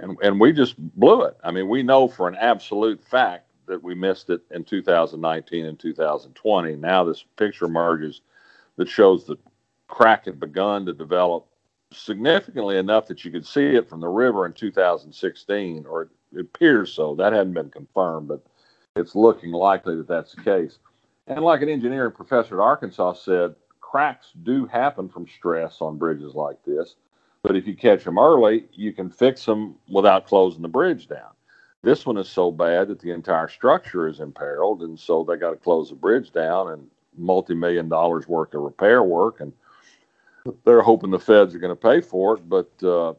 And, 0.00 0.18
and 0.22 0.38
we 0.38 0.52
just 0.52 0.76
blew 0.78 1.22
it. 1.22 1.38
I 1.42 1.50
mean, 1.50 1.68
we 1.68 1.82
know 1.82 2.06
for 2.06 2.28
an 2.28 2.36
absolute 2.36 3.02
fact 3.02 3.46
that 3.66 3.82
we 3.82 3.94
missed 3.94 4.30
it 4.30 4.42
in 4.50 4.64
2019 4.64 5.66
and 5.66 5.78
2020. 5.78 6.76
Now 6.76 7.04
this 7.04 7.24
picture 7.36 7.66
emerges 7.66 8.20
that 8.76 8.88
shows 8.88 9.24
the 9.24 9.36
crack 9.88 10.26
had 10.26 10.40
begun 10.40 10.86
to 10.86 10.92
develop 10.92 11.46
significantly 11.92 12.76
enough 12.76 13.06
that 13.06 13.24
you 13.24 13.30
could 13.30 13.46
see 13.46 13.76
it 13.76 13.88
from 13.88 14.00
the 14.00 14.08
river 14.08 14.46
in 14.46 14.52
2016, 14.52 15.86
or 15.86 16.02
it 16.02 16.08
appears 16.40 16.92
so. 16.92 17.14
That 17.14 17.32
hadn't 17.32 17.52
been 17.52 17.70
confirmed, 17.70 18.28
but 18.28 18.44
it's 18.96 19.14
looking 19.14 19.52
likely 19.52 19.96
that 19.96 20.08
that's 20.08 20.34
the 20.34 20.42
case. 20.42 20.78
And 21.26 21.44
like 21.44 21.62
an 21.62 21.68
engineering 21.68 22.12
professor 22.12 22.60
at 22.60 22.64
Arkansas 22.64 23.14
said, 23.14 23.54
cracks 23.80 24.32
do 24.42 24.66
happen 24.66 25.08
from 25.08 25.26
stress 25.28 25.80
on 25.80 25.98
bridges 25.98 26.34
like 26.34 26.62
this. 26.64 26.96
But 27.42 27.56
if 27.56 27.66
you 27.66 27.76
catch 27.76 28.04
them 28.04 28.18
early, 28.18 28.64
you 28.72 28.92
can 28.92 29.10
fix 29.10 29.44
them 29.44 29.76
without 29.88 30.26
closing 30.26 30.62
the 30.62 30.68
bridge 30.68 31.08
down. 31.08 31.30
This 31.84 32.06
one 32.06 32.16
is 32.16 32.28
so 32.28 32.50
bad 32.50 32.88
that 32.88 32.98
the 32.98 33.10
entire 33.10 33.48
structure 33.48 34.08
is 34.08 34.20
imperiled, 34.20 34.82
and 34.82 34.98
so 34.98 35.22
they 35.22 35.36
got 35.36 35.50
to 35.50 35.56
close 35.56 35.90
the 35.90 35.94
bridge 35.94 36.32
down 36.32 36.72
and 36.72 36.88
multi-million 37.16 37.88
dollars 37.88 38.26
worth 38.26 38.54
of 38.54 38.62
repair 38.62 39.02
work. 39.02 39.40
And 39.40 39.52
they're 40.64 40.80
hoping 40.80 41.10
the 41.10 41.18
feds 41.18 41.54
are 41.54 41.58
going 41.58 41.76
to 41.76 41.76
pay 41.76 42.00
for 42.00 42.36
it, 42.36 42.48
but 42.48 42.70
uh, 42.82 43.12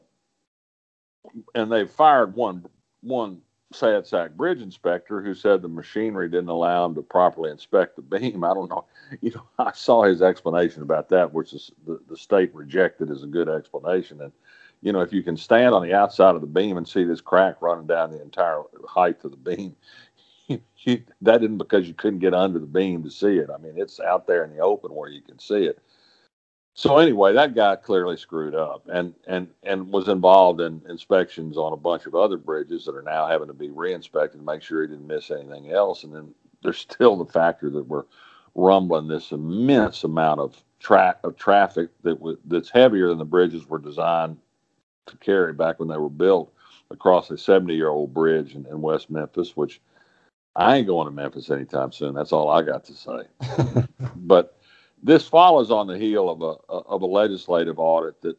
and 1.54 1.72
they 1.72 1.86
fired 1.86 2.36
one 2.36 2.66
one 3.02 3.42
sad 3.72 4.08
sack 4.08 4.32
bridge 4.32 4.62
inspector 4.62 5.22
who 5.22 5.34
said 5.34 5.62
the 5.62 5.68
machinery 5.68 6.30
didn't 6.30 6.50
allow 6.50 6.86
him 6.86 6.96
to 6.96 7.02
properly 7.02 7.52
inspect 7.52 7.96
the 7.96 8.02
beam. 8.02 8.44
I 8.44 8.54
don't 8.54 8.70
know. 8.70 8.86
You 9.22 9.32
know, 9.32 9.48
I 9.60 9.72
saw 9.74 10.04
his 10.04 10.22
explanation 10.22 10.82
about 10.82 11.10
that, 11.10 11.34
which 11.34 11.54
is 11.54 11.72
the, 11.86 12.00
the 12.10 12.18
state 12.18 12.54
rejected 12.54 13.12
as 13.12 13.24
a 13.24 13.28
good 13.28 13.50
explanation. 13.50 14.22
And 14.22 14.32
you 14.86 14.94
know, 14.94 15.02
if 15.02 15.12
you 15.12 15.24
can 15.24 15.36
stand 15.36 15.74
on 15.74 15.82
the 15.82 15.96
outside 15.96 16.36
of 16.36 16.42
the 16.42 16.48
beam 16.48 16.78
and 16.78 16.88
see 16.88 17.04
this 17.04 17.20
crack 17.20 17.56
running 17.60 17.88
down 17.88 18.12
the 18.12 18.22
entire 18.22 18.62
height 18.88 19.26
of 19.26 19.32
the 19.32 19.56
beam, 19.56 19.76
you, 20.48 20.62
you, 20.78 21.02
that 21.22 21.42
isn't 21.42 21.58
because 21.58 21.88
you 21.88 21.96
couldn't 21.96 22.20
get 22.20 22.36
under 22.36 22.60
the 22.60 22.68
beam 22.68 23.02
to 23.02 23.10
see 23.10 23.38
it. 23.38 23.50
I 23.50 23.58
mean, 23.58 23.74
it's 23.78 24.00
out 24.00 24.28
there 24.28 24.44
in 24.44 24.56
the 24.56 24.60
open 24.60 24.94
where 24.94 25.10
you 25.10 25.24
can 25.24 25.40
see 25.40 25.66
it. 25.66 25.80
So 26.76 27.00
anyway, 27.00 27.34
that 27.34 27.56
guy 27.56 27.78
clearly 27.78 28.16
screwed 28.16 28.54
up 28.54 28.88
and 28.92 29.16
and 29.26 29.48
and 29.64 29.92
was 29.92 30.08
involved 30.08 30.62
in 30.62 30.82
inspections 30.88 31.58
on 31.58 31.74
a 31.74 31.78
bunch 31.78 32.06
of 32.06 32.14
other 32.14 32.38
bridges 32.38 32.86
that 32.86 32.96
are 32.96 33.02
now 33.02 33.26
having 33.28 33.48
to 33.48 33.54
be 33.54 33.70
re-inspected 33.70 34.40
to 34.40 34.46
make 34.46 34.62
sure 34.62 34.84
he 34.84 34.90
didn't 34.90 35.08
miss 35.08 35.32
anything 35.32 35.72
else. 35.72 36.04
And 36.04 36.14
then 36.14 36.36
there's 36.62 36.78
still 36.78 37.16
the 37.16 37.32
factor 37.32 37.72
that 37.72 37.88
we're 37.88 38.04
rumbling 38.54 39.08
this 39.08 39.32
immense 39.32 40.04
amount 40.04 40.42
of 40.42 40.62
track 40.80 41.18
of 41.24 41.38
traffic 41.38 41.90
that 42.04 42.20
was 42.20 42.38
that's 42.46 42.70
heavier 42.70 43.08
than 43.08 43.18
the 43.18 43.26
bridges 43.26 43.68
were 43.68 43.80
designed 43.80 44.38
to 45.08 45.18
carry 45.18 45.54
back 45.54 45.80
when 45.80 45.88
they 45.88 45.98
were 45.98 46.10
built 46.10 46.54
across 46.92 47.30
a 47.32 47.38
70 47.38 47.76
year 47.76 47.90
old 47.90 48.14
bridge 48.14 48.56
in, 48.56 48.66
in 48.68 48.82
West 48.82 49.10
Memphis, 49.10 49.56
which 49.56 49.82
I 50.56 50.78
ain't 50.78 50.88
going 50.88 51.08
to 51.08 51.12
Memphis 51.12 51.50
anytime 51.50 51.92
soon. 51.92 52.14
That's 52.14 52.32
all 52.32 52.50
I 52.50 52.62
got 52.62 52.86
to 52.86 52.94
say. 52.94 53.88
but 54.16 54.58
this 55.04 55.28
follows 55.28 55.72
on 55.72 55.88
the 55.88 55.98
heel 55.98 56.30
of 56.30 56.42
a 56.42 56.74
of 56.74 57.02
a 57.02 57.06
legislative 57.06 57.80
audit 57.80 58.22
that 58.22 58.38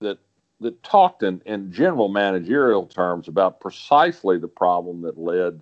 that 0.00 0.18
that 0.60 0.82
talked 0.82 1.22
in, 1.22 1.42
in 1.46 1.72
general 1.72 2.08
managerial 2.08 2.86
terms 2.86 3.28
about 3.28 3.60
precisely 3.60 4.38
the 4.38 4.48
problem 4.48 5.02
that 5.02 5.18
led 5.18 5.60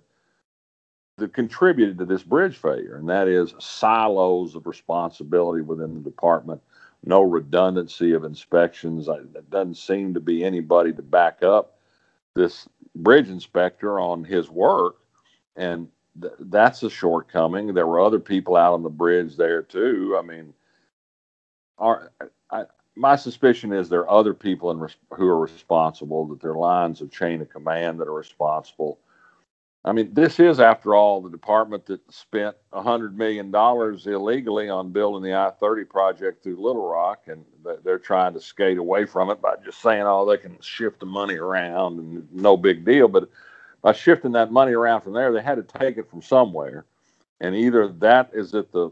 that 1.17 1.33
contributed 1.33 1.97
to 1.97 2.05
this 2.05 2.23
bridge 2.23 2.57
failure, 2.57 2.97
and 2.97 3.07
that 3.07 3.27
is 3.27 3.53
silos 3.59 4.55
of 4.55 4.67
responsibility 4.67 5.61
within 5.61 5.93
the 5.93 6.01
department, 6.01 6.61
no 7.05 7.21
redundancy 7.21 8.13
of 8.13 8.23
inspections. 8.23 9.05
There 9.05 9.43
doesn't 9.49 9.77
seem 9.77 10.13
to 10.13 10.19
be 10.19 10.43
anybody 10.43 10.93
to 10.93 11.01
back 11.01 11.43
up 11.43 11.79
this 12.35 12.67
bridge 12.95 13.29
inspector 13.29 13.99
on 13.99 14.23
his 14.23 14.49
work, 14.49 14.97
and 15.55 15.87
th- 16.21 16.33
that's 16.39 16.83
a 16.83 16.89
shortcoming. 16.89 17.73
There 17.73 17.87
were 17.87 17.99
other 18.01 18.19
people 18.19 18.55
out 18.55 18.73
on 18.73 18.83
the 18.83 18.89
bridge 18.89 19.37
there 19.37 19.61
too. 19.61 20.17
I 20.19 20.21
mean, 20.25 20.53
are 21.77 22.11
I, 22.51 22.65
my 22.95 23.15
suspicion 23.15 23.73
is 23.73 23.89
there 23.89 24.01
are 24.01 24.19
other 24.19 24.33
people 24.33 24.71
in 24.71 24.79
res- 24.79 24.95
who 25.11 25.27
are 25.27 25.39
responsible. 25.39 26.25
That 26.27 26.41
there 26.41 26.51
are 26.51 26.57
lines 26.57 27.01
of 27.01 27.11
chain 27.11 27.41
of 27.41 27.49
command 27.49 27.99
that 27.99 28.07
are 28.07 28.13
responsible. 28.13 28.99
I 29.85 29.91
mean, 29.91 30.15
this 30.15 30.39
is, 30.39 30.59
after 30.59 30.95
all, 30.95 31.21
the 31.21 31.29
department 31.29 31.85
that 31.85 32.11
spent 32.11 32.55
$100 32.73 33.13
million 33.13 33.53
illegally 33.53 34.67
on 34.67 34.91
building 34.91 35.21
the 35.21 35.37
I 35.37 35.51
30 35.51 35.83
project 35.85 36.41
through 36.41 36.55
Little 36.55 36.89
Rock, 36.89 37.25
and 37.27 37.45
they're 37.83 37.99
trying 37.99 38.33
to 38.33 38.41
skate 38.41 38.79
away 38.79 39.05
from 39.05 39.29
it 39.29 39.39
by 39.43 39.53
just 39.63 39.81
saying, 39.81 40.01
oh, 40.03 40.25
they 40.25 40.37
can 40.37 40.59
shift 40.59 40.99
the 41.01 41.05
money 41.05 41.35
around 41.35 41.99
and 41.99 42.27
no 42.33 42.57
big 42.57 42.83
deal. 42.83 43.07
But 43.07 43.29
by 43.83 43.93
shifting 43.93 44.31
that 44.31 44.51
money 44.51 44.73
around 44.73 45.01
from 45.01 45.13
there, 45.13 45.31
they 45.31 45.43
had 45.43 45.55
to 45.57 45.79
take 45.79 45.97
it 45.97 46.09
from 46.09 46.23
somewhere. 46.23 46.85
And 47.39 47.55
either 47.55 47.87
that 47.87 48.31
is 48.33 48.55
at 48.55 48.71
the 48.71 48.89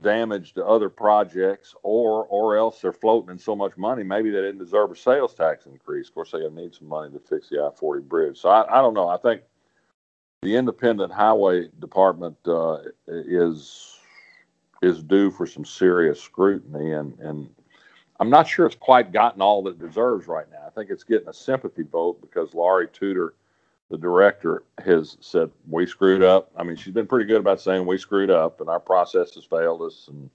damage 0.00 0.52
to 0.52 0.64
other 0.64 0.90
projects, 0.90 1.74
or 1.82 2.24
or 2.26 2.56
else 2.56 2.80
they're 2.80 2.92
floating 2.92 3.30
in 3.30 3.38
so 3.38 3.56
much 3.56 3.76
money, 3.76 4.04
maybe 4.04 4.30
they 4.30 4.42
didn't 4.42 4.58
deserve 4.58 4.92
a 4.92 4.96
sales 4.96 5.34
tax 5.34 5.66
increase. 5.66 6.06
Of 6.08 6.14
course, 6.14 6.30
they 6.30 6.48
need 6.50 6.74
some 6.74 6.86
money 6.86 7.10
to 7.12 7.18
fix 7.18 7.48
the 7.48 7.64
I-40 7.64 8.02
bridge. 8.06 8.38
So 8.38 8.50
I, 8.50 8.78
I 8.78 8.82
don't 8.82 8.94
know. 8.94 9.08
I 9.08 9.16
think 9.16 9.40
the 10.46 10.54
independent 10.54 11.12
highway 11.12 11.68
department 11.80 12.36
uh, 12.46 12.78
is 13.08 13.98
is 14.80 15.02
due 15.02 15.28
for 15.28 15.44
some 15.44 15.64
serious 15.64 16.22
scrutiny, 16.22 16.92
and 16.92 17.18
and 17.18 17.48
I'm 18.20 18.30
not 18.30 18.46
sure 18.46 18.64
it's 18.64 18.76
quite 18.76 19.12
gotten 19.12 19.42
all 19.42 19.64
that 19.64 19.70
it 19.70 19.78
deserves 19.80 20.28
right 20.28 20.46
now. 20.52 20.62
I 20.64 20.70
think 20.70 20.90
it's 20.90 21.02
getting 21.02 21.26
a 21.26 21.32
sympathy 21.32 21.82
vote 21.82 22.20
because 22.20 22.54
Lorie 22.54 22.86
Tudor 22.92 23.34
the 23.90 23.98
director 23.98 24.62
has 24.84 25.16
said 25.20 25.50
we 25.68 25.84
screwed 25.84 26.22
up. 26.22 26.50
I 26.56 26.62
mean, 26.62 26.76
she's 26.76 26.94
been 26.94 27.06
pretty 27.08 27.26
good 27.26 27.40
about 27.40 27.60
saying 27.60 27.84
we 27.84 27.98
screwed 27.98 28.30
up 28.30 28.60
and 28.60 28.70
our 28.70 28.80
process 28.80 29.34
has 29.34 29.44
failed 29.44 29.82
us, 29.82 30.06
and 30.06 30.30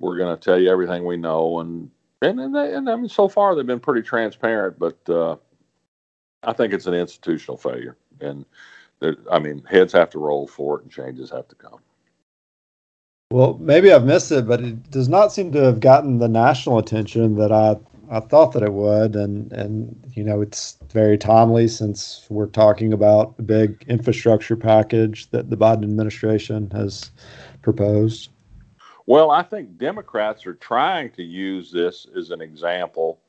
we're 0.00 0.18
going 0.18 0.36
to 0.36 0.42
tell 0.42 0.60
you 0.60 0.70
everything 0.70 1.06
we 1.06 1.16
know. 1.16 1.60
And 1.60 1.90
and 2.20 2.38
and, 2.38 2.54
they, 2.54 2.74
and 2.74 2.90
I 2.90 2.96
mean, 2.96 3.08
so 3.08 3.26
far 3.26 3.54
they've 3.54 3.66
been 3.66 3.80
pretty 3.80 4.02
transparent, 4.02 4.78
but 4.78 4.98
uh, 5.08 5.36
I 6.42 6.52
think 6.52 6.74
it's 6.74 6.86
an 6.86 6.94
institutional 6.94 7.56
failure, 7.56 7.96
and 8.20 8.44
I 9.30 9.38
mean, 9.38 9.62
heads 9.68 9.92
have 9.92 10.10
to 10.10 10.18
roll 10.18 10.46
for 10.46 10.78
it, 10.78 10.82
and 10.82 10.92
changes 10.92 11.30
have 11.30 11.48
to 11.48 11.54
come. 11.54 11.80
Well, 13.30 13.56
maybe 13.60 13.92
I've 13.92 14.04
missed 14.04 14.32
it, 14.32 14.46
but 14.48 14.60
it 14.60 14.90
does 14.90 15.08
not 15.08 15.32
seem 15.32 15.52
to 15.52 15.62
have 15.62 15.80
gotten 15.80 16.18
the 16.18 16.28
national 16.28 16.78
attention 16.78 17.36
that 17.36 17.52
I 17.52 17.76
I 18.10 18.18
thought 18.18 18.52
that 18.52 18.64
it 18.64 18.72
would, 18.72 19.14
and 19.14 19.52
and 19.52 20.12
you 20.14 20.24
know 20.24 20.40
it's 20.40 20.78
very 20.92 21.16
timely 21.16 21.68
since 21.68 22.26
we're 22.28 22.46
talking 22.46 22.92
about 22.92 23.36
a 23.38 23.42
big 23.42 23.84
infrastructure 23.86 24.56
package 24.56 25.30
that 25.30 25.48
the 25.48 25.56
Biden 25.56 25.84
administration 25.84 26.68
has 26.72 27.12
proposed. 27.62 28.30
Well, 29.06 29.30
I 29.30 29.44
think 29.44 29.78
Democrats 29.78 30.44
are 30.44 30.54
trying 30.54 31.10
to 31.12 31.22
use 31.22 31.70
this 31.70 32.06
as 32.16 32.30
an 32.30 32.40
example 32.40 33.19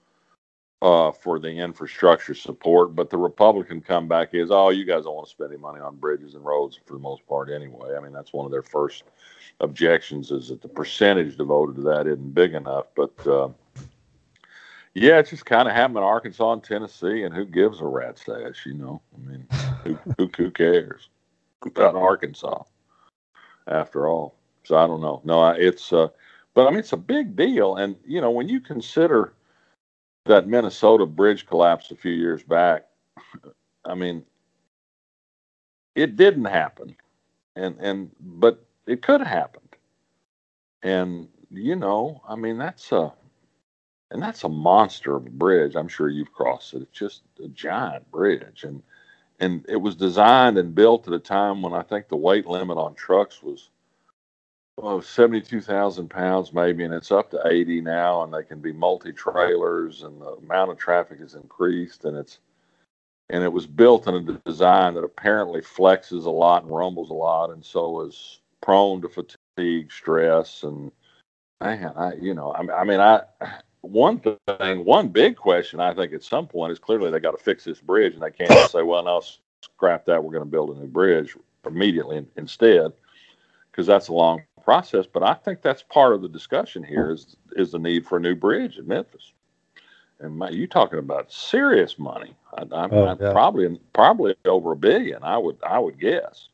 uh, 0.81 1.11
for 1.11 1.39
the 1.39 1.49
infrastructure 1.49 2.33
support, 2.33 2.95
but 2.95 3.09
the 3.09 3.17
Republican 3.17 3.81
comeback 3.81 4.33
is, 4.33 4.49
oh, 4.51 4.69
you 4.69 4.85
guys 4.85 5.03
don't 5.03 5.15
want 5.15 5.27
to 5.27 5.31
spend 5.31 5.51
any 5.51 5.61
money 5.61 5.79
on 5.79 5.95
bridges 5.95 6.33
and 6.35 6.43
roads 6.43 6.79
for 6.85 6.93
the 6.93 6.99
most 6.99 7.25
part 7.27 7.49
anyway. 7.49 7.95
I 7.95 7.99
mean, 7.99 8.13
that's 8.13 8.33
one 8.33 8.45
of 8.45 8.51
their 8.51 8.63
first 8.63 9.03
objections 9.59 10.31
is 10.31 10.49
that 10.49 10.61
the 10.61 10.67
percentage 10.67 11.37
devoted 11.37 11.75
to 11.75 11.81
that 11.83 12.07
isn't 12.07 12.33
big 12.33 12.53
enough, 12.53 12.87
but. 12.95 13.27
Uh, 13.27 13.49
yeah, 14.93 15.19
it 15.19 15.29
just 15.29 15.45
kind 15.45 15.69
of 15.69 15.73
happened 15.73 15.99
in 15.99 16.03
Arkansas 16.03 16.51
and 16.51 16.63
Tennessee, 16.63 17.23
and 17.23 17.33
who 17.33 17.45
gives 17.45 17.79
a 17.79 17.85
rat's 17.85 18.27
ass, 18.27 18.65
you 18.65 18.73
know? 18.73 19.01
I 19.15 19.29
mean, 19.29 19.47
who, 19.85 19.97
who, 20.17 20.29
who 20.35 20.51
cares 20.51 21.07
about 21.65 21.95
Arkansas 21.95 22.63
after 23.67 24.09
all? 24.09 24.35
So 24.63 24.75
I 24.75 24.87
don't 24.87 25.01
know. 25.01 25.21
No, 25.23 25.47
it's, 25.47 25.93
uh, 25.93 26.09
but 26.53 26.67
I 26.67 26.71
mean, 26.71 26.79
it's 26.79 26.91
a 26.91 26.97
big 26.97 27.37
deal. 27.37 27.77
And, 27.77 27.95
you 28.05 28.19
know, 28.19 28.31
when 28.31 28.49
you 28.49 28.59
consider 28.59 29.33
that 30.25 30.47
Minnesota 30.47 31.05
bridge 31.05 31.45
collapse 31.45 31.91
a 31.91 31.95
few 31.95 32.13
years 32.13 32.43
back, 32.43 32.85
I 33.85 33.95
mean, 33.95 34.23
it 35.95 36.15
didn't 36.15 36.45
happen. 36.45 36.95
And, 37.55 37.77
and, 37.79 38.11
but 38.19 38.65
it 38.87 39.01
could 39.01 39.21
have 39.21 39.29
happened. 39.29 39.75
And, 40.83 41.27
you 41.49 41.75
know, 41.75 42.21
I 42.27 42.35
mean, 42.35 42.57
that's 42.57 42.91
a, 42.91 43.13
and 44.11 44.21
that's 44.21 44.43
a 44.43 44.49
monster 44.49 45.15
of 45.15 45.25
a 45.25 45.29
bridge. 45.29 45.75
I'm 45.75 45.87
sure 45.87 46.09
you've 46.09 46.33
crossed 46.33 46.73
it. 46.73 46.81
It's 46.81 46.97
just 46.97 47.21
a 47.43 47.47
giant 47.47 48.09
bridge, 48.11 48.63
and 48.63 48.83
and 49.39 49.65
it 49.67 49.77
was 49.77 49.95
designed 49.95 50.59
and 50.59 50.75
built 50.75 51.07
at 51.07 51.13
a 51.13 51.19
time 51.19 51.63
when 51.63 51.73
I 51.73 51.81
think 51.81 52.07
the 52.07 52.17
weight 52.17 52.45
limit 52.45 52.77
on 52.77 52.93
trucks 52.93 53.41
was 53.41 53.70
oh, 54.77 54.99
72,000 54.99 56.09
pounds 56.09 56.53
maybe, 56.53 56.83
and 56.83 56.93
it's 56.93 57.11
up 57.11 57.31
to 57.31 57.41
80 57.45 57.81
now, 57.81 58.23
and 58.23 58.33
they 58.33 58.43
can 58.43 58.59
be 58.59 58.71
multi 58.71 59.11
trailers, 59.11 60.03
and 60.03 60.21
the 60.21 60.33
amount 60.33 60.71
of 60.71 60.77
traffic 60.77 61.19
has 61.19 61.35
increased, 61.35 62.05
and 62.05 62.17
it's 62.17 62.39
and 63.29 63.43
it 63.43 63.53
was 63.53 63.65
built 63.65 64.07
in 64.07 64.15
a 64.15 64.41
design 64.45 64.93
that 64.95 65.05
apparently 65.05 65.61
flexes 65.61 66.25
a 66.25 66.29
lot 66.29 66.63
and 66.63 66.71
rumbles 66.71 67.09
a 67.09 67.13
lot, 67.13 67.49
and 67.49 67.63
so 67.63 68.01
is 68.01 68.41
prone 68.61 69.01
to 69.01 69.09
fatigue, 69.09 69.91
stress, 69.91 70.63
and 70.63 70.91
man, 71.61 71.93
I 71.95 72.13
you 72.15 72.33
know, 72.33 72.51
I, 72.51 72.81
I 72.81 72.83
mean, 72.83 72.99
I 72.99 73.21
one 73.81 74.19
thing, 74.19 74.85
one 74.85 75.09
big 75.09 75.35
question 75.35 75.79
I 75.79 75.93
think 75.93 76.13
at 76.13 76.23
some 76.23 76.47
point 76.47 76.71
is 76.71 76.79
clearly 76.79 77.09
they 77.09 77.19
got 77.19 77.31
to 77.31 77.43
fix 77.43 77.63
this 77.63 77.81
bridge, 77.81 78.13
and 78.13 78.21
they 78.21 78.31
can't 78.31 78.49
just 78.49 78.71
say, 78.71 78.83
"Well, 78.83 79.03
no, 79.03 79.21
scrap 79.63 80.05
that. 80.05 80.23
We're 80.23 80.31
going 80.31 80.45
to 80.45 80.49
build 80.49 80.75
a 80.75 80.79
new 80.79 80.87
bridge 80.87 81.35
immediately 81.65 82.25
instead," 82.35 82.91
because 83.71 83.87
that's 83.87 84.09
a 84.09 84.13
long 84.13 84.43
process. 84.71 85.05
But 85.05 85.23
I 85.23 85.33
think 85.33 85.61
that's 85.61 85.83
part 85.83 86.13
of 86.13 86.21
the 86.21 86.29
discussion 86.29 86.81
here 86.81 87.11
is 87.11 87.35
is 87.57 87.71
the 87.71 87.79
need 87.79 88.05
for 88.07 88.17
a 88.17 88.21
new 88.21 88.35
bridge 88.35 88.77
in 88.77 88.87
Memphis. 88.87 89.33
And 90.21 90.37
my, 90.37 90.49
you 90.49 90.65
talking 90.67 90.99
about 90.99 91.31
serious 91.31 91.99
money? 91.99 92.33
I, 92.53 92.61
I, 92.61 92.87
oh, 92.89 93.17
yeah. 93.19 93.33
Probably 93.33 93.79
probably 93.91 94.33
over 94.45 94.71
a 94.71 94.75
billion. 94.77 95.23
I 95.23 95.37
would 95.37 95.57
I 95.67 95.77
would 95.77 95.99
guess. 95.99 96.47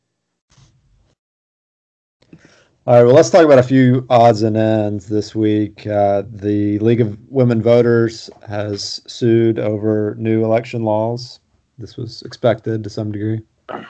All 2.87 2.95
right, 2.95 3.03
well, 3.03 3.13
let's 3.13 3.29
talk 3.29 3.43
about 3.43 3.59
a 3.59 3.63
few 3.63 4.05
odds 4.09 4.41
and 4.43 4.55
ends 4.55 5.09
this 5.09 5.35
week. 5.35 5.85
Uh, 5.85 6.23
the 6.31 6.79
League 6.79 7.01
of 7.01 7.19
Women 7.29 7.61
Voters 7.61 8.29
has 8.47 9.01
sued 9.05 9.59
over 9.59 10.15
new 10.17 10.45
election 10.45 10.83
laws. 10.83 11.41
This 11.77 11.97
was 11.97 12.21
expected 12.23 12.85
to 12.85 12.89
some 12.89 13.11
degree. 13.11 13.41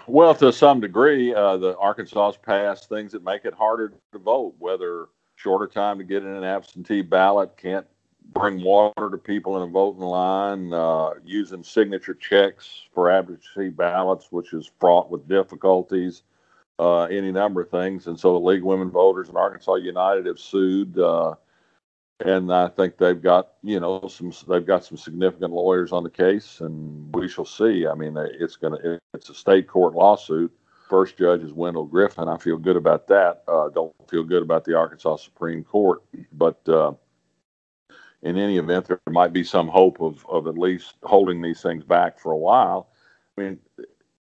Well, 0.07 0.33
to 0.35 0.51
some 0.51 0.79
degree, 0.79 1.33
uh, 1.33 1.57
the 1.57 1.77
Arkansas 1.77 2.33
passed 2.43 2.89
things 2.89 3.11
that 3.11 3.23
make 3.23 3.45
it 3.45 3.53
harder 3.53 3.93
to 4.11 4.19
vote, 4.19 4.55
whether 4.57 5.07
shorter 5.35 5.67
time 5.67 5.99
to 5.99 6.03
get 6.03 6.23
in 6.23 6.29
an 6.29 6.43
absentee 6.43 7.01
ballot, 7.01 7.55
can't 7.57 7.85
bring 8.33 8.61
water 8.63 9.09
to 9.09 9.17
people 9.17 9.55
in 9.57 9.69
a 9.69 9.71
voting 9.71 10.01
line, 10.01 10.73
uh, 10.73 11.11
using 11.23 11.63
signature 11.63 12.15
checks 12.15 12.87
for 12.93 13.11
absentee 13.11 13.69
ballots, 13.69 14.31
which 14.31 14.53
is 14.53 14.71
fraught 14.79 15.09
with 15.11 15.27
difficulties, 15.27 16.23
uh, 16.79 17.03
any 17.03 17.31
number 17.31 17.61
of 17.61 17.69
things. 17.69 18.07
And 18.07 18.19
so 18.19 18.33
the 18.33 18.45
League 18.45 18.61
of 18.61 18.65
Women 18.65 18.89
Voters 18.89 19.29
and 19.29 19.37
Arkansas 19.37 19.75
United 19.75 20.25
have 20.25 20.39
sued. 20.39 20.97
Uh, 20.97 21.35
and 22.25 22.51
I 22.51 22.67
think 22.67 22.97
they've 22.97 23.21
got 23.21 23.53
you 23.63 23.79
know 23.79 24.07
some 24.07 24.31
they've 24.47 24.65
got 24.65 24.83
some 24.83 24.97
significant 24.97 25.53
lawyers 25.53 25.91
on 25.91 26.03
the 26.03 26.09
case, 26.09 26.61
and 26.61 27.13
we 27.13 27.27
shall 27.27 27.45
see. 27.45 27.85
I 27.87 27.93
mean, 27.93 28.17
it's 28.17 28.55
gonna 28.55 28.99
it's 29.13 29.29
a 29.29 29.35
state 29.35 29.67
court 29.67 29.93
lawsuit. 29.93 30.51
First 30.89 31.17
judge 31.17 31.41
is 31.41 31.53
Wendell 31.53 31.87
Griffen. 31.87 32.33
I 32.33 32.41
feel 32.41 32.57
good 32.57 32.77
about 32.77 33.07
that. 33.07 33.43
Uh, 33.47 33.69
don't 33.69 33.93
feel 34.09 34.23
good 34.23 34.41
about 34.41 34.63
the 34.63 34.75
Arkansas 34.75 35.17
Supreme 35.17 35.63
Court, 35.63 36.01
but 36.31 36.67
uh, 36.69 36.93
in 38.23 38.37
any 38.37 38.57
event, 38.57 38.87
there 38.87 38.99
might 39.09 39.33
be 39.33 39.43
some 39.43 39.67
hope 39.67 40.01
of 40.01 40.25
of 40.27 40.47
at 40.47 40.57
least 40.57 40.95
holding 41.03 41.41
these 41.41 41.61
things 41.61 41.83
back 41.83 42.19
for 42.19 42.31
a 42.31 42.37
while. 42.37 42.89
I 43.37 43.41
mean, 43.41 43.59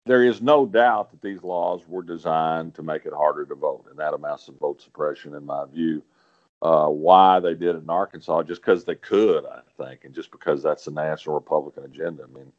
there 0.05 0.23
is 0.23 0.43
no 0.43 0.67
doubt 0.67 1.09
that 1.09 1.23
these 1.23 1.41
laws 1.41 1.81
were 1.87 2.03
designed 2.03 2.75
to 2.75 2.83
make 2.83 3.05
it 3.05 3.13
harder 3.13 3.45
to 3.47 3.55
vote, 3.55 3.85
and 3.89 3.97
that 3.97 4.13
amounts 4.13 4.45
to 4.45 4.51
vote 4.51 4.79
suppression, 4.79 5.33
in 5.33 5.43
my 5.43 5.65
view 5.65 6.03
uh, 6.61 6.87
why 6.87 7.39
they 7.39 7.53
did 7.53 7.75
it 7.75 7.83
in 7.83 7.89
Arkansas, 7.89 8.43
just 8.43 8.61
because 8.61 8.83
they 8.83 8.95
could, 8.95 9.45
I 9.45 9.61
think, 9.77 10.03
and 10.03 10.13
just 10.13 10.31
because 10.31 10.61
that's 10.61 10.85
the 10.85 10.91
national 10.91 11.35
Republican 11.35 11.85
agenda. 11.85 12.23
I 12.23 12.37
mean, 12.37 12.51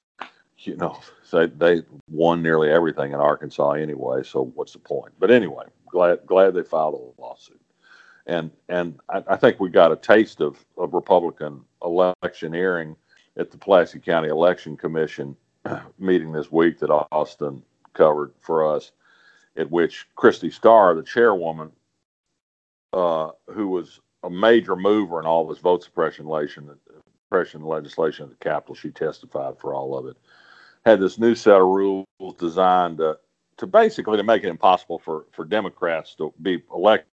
you 0.59 0.77
know, 0.77 0.99
they, 1.33 1.47
they 1.47 1.83
won 2.09 2.43
nearly 2.43 2.71
everything 2.71 3.13
in 3.13 3.21
Arkansas 3.21 3.73
anyway, 3.73 4.23
so 4.23 4.53
what's 4.55 4.73
the 4.73 4.79
point? 4.79 5.13
But 5.19 5.31
anyway, 5.31 5.65
glad 5.89 6.21
glad 6.27 6.55
they 6.55 6.63
filed 6.63 6.95
a 6.95 7.21
lawsuit, 7.21 7.61
and 8.27 8.51
and 8.69 8.99
I, 9.09 9.23
I 9.29 9.37
think 9.37 9.61
we 9.61 9.69
got 9.69 9.93
a 9.93 9.97
taste 9.97 10.41
of, 10.41 10.65
of 10.79 10.95
Republican 10.95 11.63
electioneering 11.83 12.97
at 13.37 13.51
the 13.51 13.59
Pulaski 13.59 13.99
County 14.01 14.29
Election 14.29 14.77
Commission 14.77 15.37
meeting 15.99 16.33
this 16.33 16.51
week 16.51 16.79
that 16.79 16.91
Austin 17.13 17.63
covered 17.93 18.33
for 18.41 18.75
us, 18.75 18.93
at 19.57 19.71
which 19.71 20.07
Kristi 20.17 20.49
Stahr, 20.49 20.97
the 20.97 21.03
chairwoman, 21.03 21.71
uh, 22.93 23.31
who 23.49 23.69
was 23.69 24.01
a 24.23 24.31
major 24.31 24.77
mover 24.77 25.21
in 25.21 25.27
all 25.27 25.47
this 25.47 25.59
vote 25.59 25.83
suppression 25.83 26.27
legislation, 26.27 26.71
suppression 27.25 27.63
legislation 27.63 28.25
at 28.25 28.31
the 28.31 28.37
Capitol. 28.37 28.75
She 28.75 28.91
testified 28.91 29.59
for 29.59 29.75
all 29.75 29.97
of 29.97 30.07
it. 30.07 30.17
Had 30.85 31.01
this 31.01 31.19
new 31.19 31.35
set 31.35 31.61
of 31.61 31.67
rules 31.67 32.07
designed 32.39 32.99
to, 32.99 33.19
to 33.59 33.67
basically 33.67 34.17
to 34.17 34.23
make 34.23 34.45
it 34.45 34.49
impossible 34.49 34.99
for, 34.99 35.27
for 35.33 35.45
Democrats 35.45 36.15
to 36.17 36.33
be 36.43 36.63
election 36.75 37.07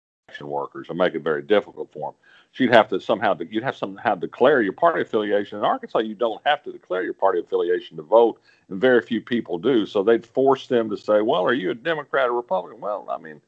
workers 0.43 0.88
and 0.88 0.99
make 0.99 1.14
it 1.14 1.23
very 1.23 1.43
difficult 1.43 1.93
for 1.93 2.11
them. 2.11 2.14
She'd 2.52 2.73
have 2.73 2.88
to 2.90 3.00
somehow 3.00 3.37
you'd 3.50 3.64
have 3.64 3.76
somehow 3.76 4.14
declare 4.14 4.62
your 4.62 4.73
party 4.73 5.02
affiliation. 5.02 5.59
In 5.59 5.64
Arkansas, 5.64 5.99
you 5.99 6.14
don't 6.14 6.40
have 6.47 6.62
to 6.62 6.73
declare 6.73 7.02
your 7.02 7.14
party 7.14 7.40
affiliation 7.40 7.97
to 7.97 8.02
vote, 8.04 8.40
and 8.69 8.81
very 8.81 9.02
few 9.02 9.21
people 9.21 9.59
do. 9.59 9.87
So 9.87 10.02
they'd 10.04 10.25
force 10.25 10.69
them 10.69 10.88
to 10.90 10.97
say, 10.97 11.21
"Well, 11.21 11.45
are 11.45 11.52
you 11.52 11.73
a 11.73 11.75
Democrat 11.75 12.28
or 12.28 12.35
Republican?" 12.35 12.81
Well, 12.81 13.09
I 13.11 13.19
mean, 13.19 13.40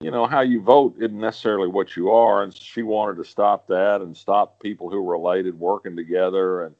you 0.00 0.10
know, 0.10 0.26
how 0.26 0.40
you 0.40 0.60
vote 0.60 0.94
isn't 0.98 1.18
necessarily 1.18 1.68
what 1.68 1.96
you 1.96 2.10
are. 2.10 2.42
And 2.42 2.54
she 2.54 2.82
wanted 2.82 3.16
to 3.16 3.24
stop 3.24 3.66
that 3.68 4.00
and 4.00 4.16
stop 4.16 4.60
people 4.60 4.90
who 4.90 5.00
were 5.02 5.12
related 5.12 5.58
working 5.58 5.96
together 5.96 6.64
and 6.64 6.74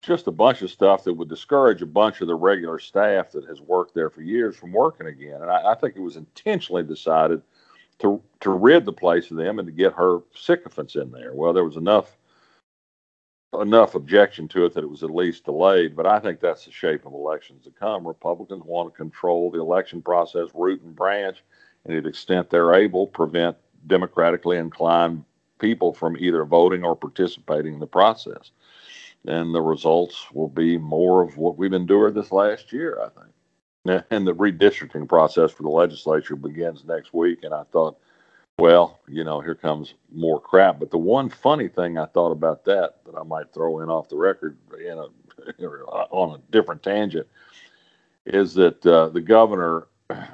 just 0.00 0.26
a 0.26 0.32
bunch 0.32 0.62
of 0.62 0.70
stuff 0.70 1.04
that 1.04 1.14
would 1.14 1.28
discourage 1.28 1.82
a 1.82 1.86
bunch 1.86 2.20
of 2.20 2.26
the 2.26 2.34
regular 2.34 2.78
staff 2.78 3.30
that 3.32 3.46
has 3.46 3.60
worked 3.60 3.94
there 3.94 4.10
for 4.10 4.22
years 4.22 4.56
from 4.56 4.72
working 4.72 5.06
again. 5.06 5.42
And 5.42 5.50
I, 5.50 5.72
I 5.72 5.74
think 5.74 5.96
it 5.96 6.00
was 6.00 6.16
intentionally 6.16 6.82
decided 6.82 7.42
to 8.00 8.20
to 8.40 8.50
rid 8.50 8.84
the 8.84 8.92
place 8.92 9.30
of 9.30 9.36
them 9.36 9.58
and 9.58 9.66
to 9.66 9.72
get 9.72 9.92
her 9.92 10.20
sycophants 10.34 10.96
in 10.96 11.12
there. 11.12 11.32
Well, 11.34 11.52
there 11.52 11.64
was 11.64 11.76
enough 11.76 12.16
enough 13.60 13.94
objection 13.94 14.48
to 14.48 14.64
it 14.64 14.74
that 14.74 14.82
it 14.82 14.90
was 14.90 15.02
at 15.02 15.14
least 15.14 15.44
delayed. 15.44 15.94
But 15.94 16.06
I 16.06 16.18
think 16.18 16.40
that's 16.40 16.64
the 16.64 16.72
shape 16.72 17.04
of 17.04 17.12
elections 17.12 17.64
to 17.64 17.70
come. 17.70 18.06
Republicans 18.06 18.64
want 18.64 18.92
to 18.92 18.96
control 18.96 19.50
the 19.50 19.60
election 19.60 20.00
process, 20.00 20.48
root 20.54 20.82
and 20.82 20.96
branch 20.96 21.44
and 21.84 21.94
to 21.94 22.00
the 22.00 22.08
extent 22.08 22.50
they're 22.50 22.74
able, 22.74 23.06
prevent 23.06 23.56
democratically 23.86 24.58
inclined 24.58 25.24
people 25.58 25.92
from 25.92 26.16
either 26.18 26.44
voting 26.44 26.84
or 26.84 26.96
participating 26.96 27.74
in 27.74 27.80
the 27.80 27.86
process. 27.86 28.50
And 29.26 29.54
the 29.54 29.62
results 29.62 30.26
will 30.32 30.48
be 30.48 30.76
more 30.76 31.22
of 31.22 31.38
what 31.38 31.56
we've 31.56 31.72
endured 31.72 32.14
this 32.14 32.32
last 32.32 32.72
year, 32.72 33.00
I 33.00 33.08
think. 33.08 33.32
And 34.10 34.26
the 34.26 34.34
redistricting 34.34 35.08
process 35.08 35.50
for 35.50 35.64
the 35.64 35.68
legislature 35.68 36.36
begins 36.36 36.84
next 36.84 37.12
week. 37.12 37.42
And 37.42 37.52
I 37.52 37.64
thought, 37.72 37.98
well, 38.58 39.00
you 39.08 39.24
know, 39.24 39.40
here 39.40 39.56
comes 39.56 39.94
more 40.12 40.40
crap. 40.40 40.78
But 40.78 40.92
the 40.92 40.98
one 40.98 41.28
funny 41.28 41.66
thing 41.66 41.98
I 41.98 42.06
thought 42.06 42.30
about 42.30 42.64
that 42.66 42.98
that 43.04 43.16
I 43.18 43.24
might 43.24 43.52
throw 43.52 43.80
in 43.80 43.88
off 43.88 44.08
the 44.08 44.16
record 44.16 44.56
in 44.78 44.98
a, 44.98 45.06
on 46.10 46.36
a 46.38 46.52
different 46.52 46.82
tangent 46.82 47.26
is 48.26 48.54
that 48.54 48.84
uh, 48.86 49.08
the 49.08 49.20
governor 49.20 49.88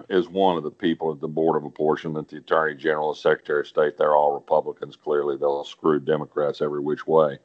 is 0.09 0.29
one 0.29 0.57
of 0.57 0.63
the 0.63 0.71
people 0.71 1.13
at 1.13 1.21
the 1.21 1.29
Board 1.29 1.57
of 1.57 1.65
Apportionment, 1.65 2.29
the 2.29 2.39
Attorney 2.39 2.75
General, 2.75 3.13
the 3.13 3.19
Secretary 3.19 3.61
of 3.61 3.67
State. 3.67 3.97
They're 3.97 4.17
all 4.17 4.33
Republicans. 4.33 4.97
Clearly, 4.97 5.37
they'll 5.37 5.65
screw 5.65 6.01
Democrats 6.01 6.61
every 6.61 6.81
which 6.81 7.07
way. 7.07 7.39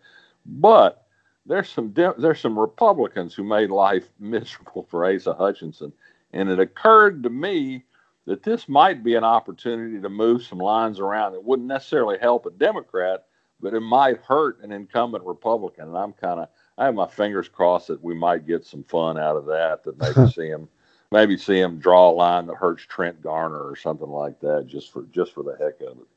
But 0.46 1.06
there's 1.46 1.69
some 1.69 1.89
de- 1.89 2.15
there's 2.17 2.39
some 2.39 2.58
Republicans 2.58 3.34
who 3.34 3.43
made 3.43 3.69
life 3.69 4.10
miserable 4.19 4.88
for 4.89 5.06
Asa 5.06 5.34
Hutchinson, 5.34 5.93
and 6.32 6.50
it 6.50 6.60
occurred 6.60 7.24
to 7.24 7.30
me 7.30 7.84
that 8.26 8.43
this 8.43 8.69
might 8.69 9.04
be 9.04 9.15
an 9.15 9.24
opportunity 9.24 10.00
to 10.00 10.10
move 10.10 10.43
some 10.43 10.60
lines 10.60 11.00
around 11.00 11.34
that 11.34 11.43
wouldn't 11.43 11.67
necessarily 11.67 12.17
help 12.17 12.46
a 12.46 12.52
Democrat, 12.52 13.26
but 13.60 13.74
it 13.74 13.82
might 13.82 14.17
hurt 14.22 14.63
an 14.63 14.72
incumbent 14.72 15.26
Republican. 15.26 15.89
And 15.89 15.98
I'm 15.98 16.13
kind 16.13 16.39
of 16.39 16.48
I 16.78 16.86
have 16.86 16.96
my 16.96 17.08
fingers 17.08 17.50
crossed 17.50 17.88
that 17.88 18.04
we 18.04 18.15
might 18.15 18.48
get 18.48 18.65
some 18.65 18.84
fun 18.84 19.19
out 19.19 19.36
of 19.36 19.46
that. 19.48 19.84
That 19.84 19.98
maybe 19.98 20.32
see 20.34 20.48
him 20.48 20.69
maybe 21.13 21.38
see 21.38 21.60
him 21.60 21.78
draw 21.80 22.10
a 22.10 22.12
line 22.12 22.47
that 22.47 22.56
hurts 22.56 22.84
Trent 22.84 23.21
Garner 23.21 23.60
or 23.60 23.78
something 23.78 24.10
like 24.10 24.39
that, 24.41 24.67
just 24.67 24.91
for 24.91 25.04
just 25.13 25.34
for 25.34 25.43
the 25.43 25.56
heck 25.58 25.80
of 25.82 25.99
it. 25.99 26.08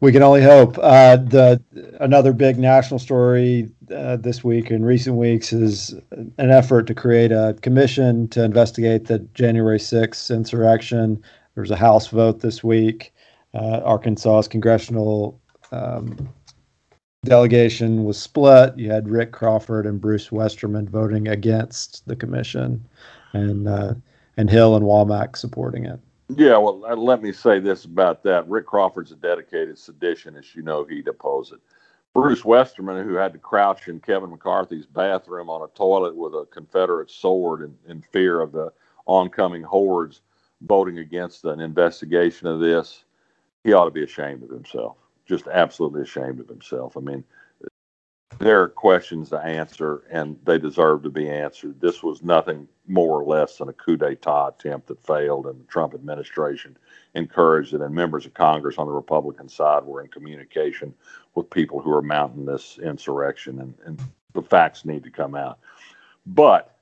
We 0.00 0.12
can 0.12 0.22
only 0.22 0.42
hope. 0.42 0.76
Uh, 0.78 1.16
the 1.16 1.62
another 2.00 2.32
big 2.32 2.58
national 2.58 2.98
story 2.98 3.70
uh, 3.94 4.16
this 4.16 4.42
week 4.42 4.70
in 4.70 4.84
recent 4.84 5.16
weeks 5.16 5.52
is 5.52 5.94
an 6.10 6.50
effort 6.50 6.86
to 6.88 6.94
create 6.94 7.32
a 7.32 7.56
commission 7.62 8.26
to 8.28 8.42
investigate 8.42 9.06
the 9.06 9.20
January 9.34 9.78
6th 9.78 10.34
insurrection. 10.34 11.22
There's 11.54 11.70
a 11.70 11.76
House 11.76 12.08
vote 12.08 12.40
this 12.40 12.64
week. 12.64 13.12
Uh, 13.52 13.80
Arkansas's 13.84 14.48
congressional 14.48 15.38
um, 15.70 16.30
delegation 17.24 18.04
was 18.04 18.20
split. 18.20 18.76
You 18.78 18.90
had 18.90 19.08
Rick 19.08 19.32
Crawford 19.32 19.86
and 19.86 20.00
Bruce 20.00 20.32
Westerman 20.32 20.88
voting 20.88 21.28
against 21.28 22.06
the 22.06 22.16
commission, 22.16 22.84
and 23.32 23.68
uh, 23.68 23.94
and 24.36 24.48
Hill 24.48 24.76
and 24.76 24.84
Womack 24.84 25.36
supporting 25.36 25.84
it. 25.84 26.00
Yeah, 26.36 26.56
well, 26.58 26.84
uh, 26.86 26.96
let 26.96 27.22
me 27.22 27.32
say 27.32 27.58
this 27.58 27.84
about 27.84 28.22
that. 28.22 28.48
Rick 28.48 28.66
Crawford's 28.66 29.12
a 29.12 29.16
dedicated 29.16 29.76
seditionist. 29.76 30.54
You 30.54 30.62
know 30.62 30.84
he'd 30.84 31.08
oppose 31.08 31.52
it. 31.52 31.60
Bruce 32.12 32.44
Westerman, 32.44 33.06
who 33.06 33.14
had 33.14 33.32
to 33.32 33.38
crouch 33.38 33.88
in 33.88 34.00
Kevin 34.00 34.30
McCarthy's 34.30 34.86
bathroom 34.86 35.48
on 35.48 35.62
a 35.62 35.76
toilet 35.76 36.16
with 36.16 36.32
a 36.34 36.46
Confederate 36.50 37.10
sword 37.10 37.62
in, 37.62 37.76
in 37.88 38.02
fear 38.12 38.40
of 38.40 38.52
the 38.52 38.72
oncoming 39.06 39.62
hordes 39.62 40.22
voting 40.62 40.98
against 40.98 41.44
an 41.44 41.60
investigation 41.60 42.46
of 42.48 42.60
this, 42.60 43.04
he 43.62 43.72
ought 43.72 43.84
to 43.84 43.90
be 43.90 44.02
ashamed 44.02 44.42
of 44.42 44.50
himself 44.50 44.96
just 45.30 45.46
absolutely 45.46 46.02
ashamed 46.02 46.40
of 46.40 46.48
himself. 46.48 46.96
I 46.96 47.00
mean, 47.00 47.22
there 48.40 48.62
are 48.62 48.68
questions 48.68 49.30
to 49.30 49.38
answer, 49.38 50.02
and 50.10 50.36
they 50.44 50.58
deserve 50.58 51.04
to 51.04 51.10
be 51.10 51.30
answered. 51.30 51.80
This 51.80 52.02
was 52.02 52.22
nothing 52.22 52.66
more 52.88 53.20
or 53.20 53.24
less 53.24 53.56
than 53.56 53.68
a 53.68 53.72
coup 53.72 53.96
d'etat 53.96 54.48
attempt 54.48 54.88
that 54.88 55.06
failed, 55.06 55.46
and 55.46 55.60
the 55.60 55.64
Trump 55.64 55.94
administration 55.94 56.76
encouraged 57.14 57.74
it. 57.74 57.80
And 57.80 57.94
members 57.94 58.26
of 58.26 58.34
Congress 58.34 58.76
on 58.76 58.86
the 58.86 58.92
Republican 58.92 59.48
side 59.48 59.84
were 59.84 60.02
in 60.02 60.08
communication 60.08 60.92
with 61.36 61.48
people 61.48 61.80
who 61.80 61.92
are 61.92 62.02
mounting 62.02 62.44
this 62.44 62.80
insurrection, 62.82 63.60
and, 63.60 63.74
and 63.86 64.00
the 64.34 64.42
facts 64.42 64.84
need 64.84 65.04
to 65.04 65.10
come 65.10 65.36
out. 65.36 65.60
But 66.26 66.76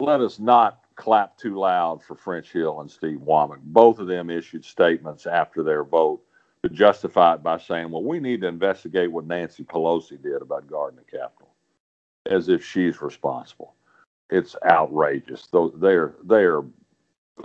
let 0.00 0.20
us 0.20 0.38
not 0.38 0.84
clap 0.96 1.38
too 1.38 1.58
loud 1.58 2.02
for 2.02 2.14
French 2.14 2.52
Hill 2.52 2.82
and 2.82 2.90
Steve 2.90 3.20
Womack. 3.20 3.60
Both 3.62 4.00
of 4.00 4.06
them 4.06 4.28
issued 4.28 4.66
statements 4.66 5.26
after 5.26 5.62
their 5.62 5.82
vote 5.82 6.20
to 6.62 6.68
justify 6.68 7.34
it 7.34 7.42
by 7.42 7.58
saying, 7.58 7.90
well, 7.90 8.04
we 8.04 8.20
need 8.20 8.42
to 8.42 8.48
investigate 8.48 9.10
what 9.10 9.26
Nancy 9.26 9.64
Pelosi 9.64 10.20
did 10.22 10.42
about 10.42 10.68
guarding 10.68 10.98
the 10.98 11.18
Capitol, 11.18 11.50
as 12.26 12.48
if 12.48 12.64
she's 12.64 13.00
responsible. 13.00 13.74
It's 14.30 14.56
outrageous. 14.64 15.48
Though 15.50 15.70
they're 15.70 16.14
they're, 16.24 16.62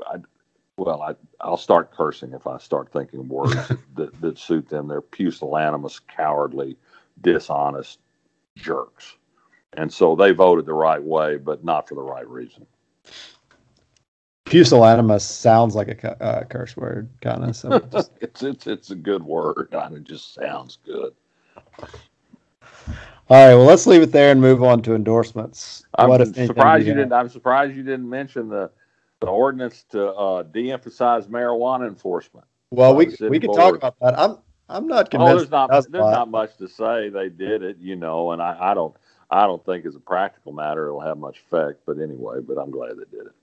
I, 0.08 0.18
well, 0.78 1.02
I 1.02 1.16
I'll 1.42 1.58
start 1.58 1.92
cursing 1.92 2.34
if 2.34 2.46
I 2.48 2.58
start 2.60 2.92
thinking 2.92 3.28
words 3.28 3.56
that, 3.96 4.22
that 4.22 4.38
suit 4.38 4.70
them. 4.70 4.88
They're 4.88 5.02
pusillanimous, 5.02 6.00
cowardly, 6.08 6.78
dishonest 7.22 8.00
jerks, 8.58 9.16
and 9.74 9.92
so 9.92 10.16
they 10.16 10.32
voted 10.32 10.66
the 10.66 10.74
right 10.74 11.02
way, 11.02 11.38
but 11.38 11.64
not 11.64 11.88
for 11.90 11.96
the 11.96 12.04
right 12.04 12.28
reason 12.28 12.68
pusillanimous 14.46 15.22
sounds 15.22 15.76
like 15.76 16.04
a 16.04 16.24
uh, 16.24 16.44
curse 16.46 16.78
word, 16.78 17.10
kind 17.22 17.44
of. 17.44 17.56
So 17.56 17.80
just... 17.80 18.12
it's 18.22 18.44
it's 18.44 18.68
it's 18.68 18.92
a 18.92 18.96
good 18.96 19.24
word, 19.24 19.70
and 19.72 19.98
it 19.98 20.04
just 20.04 20.34
sounds 20.34 20.78
good. 20.86 21.14
All 23.28 23.48
right, 23.48 23.56
well, 23.56 23.66
let's 23.66 23.88
leave 23.88 24.04
it 24.04 24.12
there 24.12 24.32
and 24.32 24.40
move 24.40 24.64
on 24.64 24.84
to 24.84 24.94
endorsements. 24.94 25.84
I'm 25.96 26.10
what 26.10 26.26
surprised 26.36 26.86
you 26.86 26.94
didn't. 26.94 27.12
I'm 27.12 27.30
surprised 27.30 27.76
you 27.76 27.84
didn't 27.84 28.10
mention 28.10 28.50
the 28.50 28.70
the 29.20 29.28
ordinance 29.28 29.84
to 29.90 30.12
uh, 30.12 30.44
de-emphasize 30.44 31.28
marijuana 31.28 31.88
enforcement. 31.88 32.46
Well, 32.70 32.96
we 32.96 33.16
we 33.22 33.40
could 33.40 33.54
talk 33.54 33.76
about 33.76 33.96
that. 34.00 34.18
I'm 34.18 34.38
I'm 34.70 34.88
not 34.88 35.10
convinced. 35.10 35.34
Oh, 35.34 35.38
there's 35.38 35.52
not 35.52 35.70
there's 35.70 35.90
not 35.92 36.30
much 36.30 36.58
to 36.58 36.68
say. 36.68 37.10
They 37.10 37.30
did 37.30 37.64
it, 37.64 37.78
you 37.80 37.96
know, 37.96 38.32
and 38.32 38.42
I, 38.42 38.58
I 38.60 38.74
don't 38.76 38.96
I 39.32 39.48
don't 39.48 39.64
think 39.66 39.86
as 39.86 39.96
a 39.96 40.00
practical 40.00 40.54
matter 40.54 40.88
it'll 40.88 41.02
have 41.02 41.18
much 41.18 41.40
effect. 41.48 41.82
But 41.86 42.00
anyway, 42.00 42.42
but 42.42 42.58
I'm 42.58 42.70
glad 42.70 42.92
they 42.92 43.18
did 43.18 43.28
it. 43.28 43.36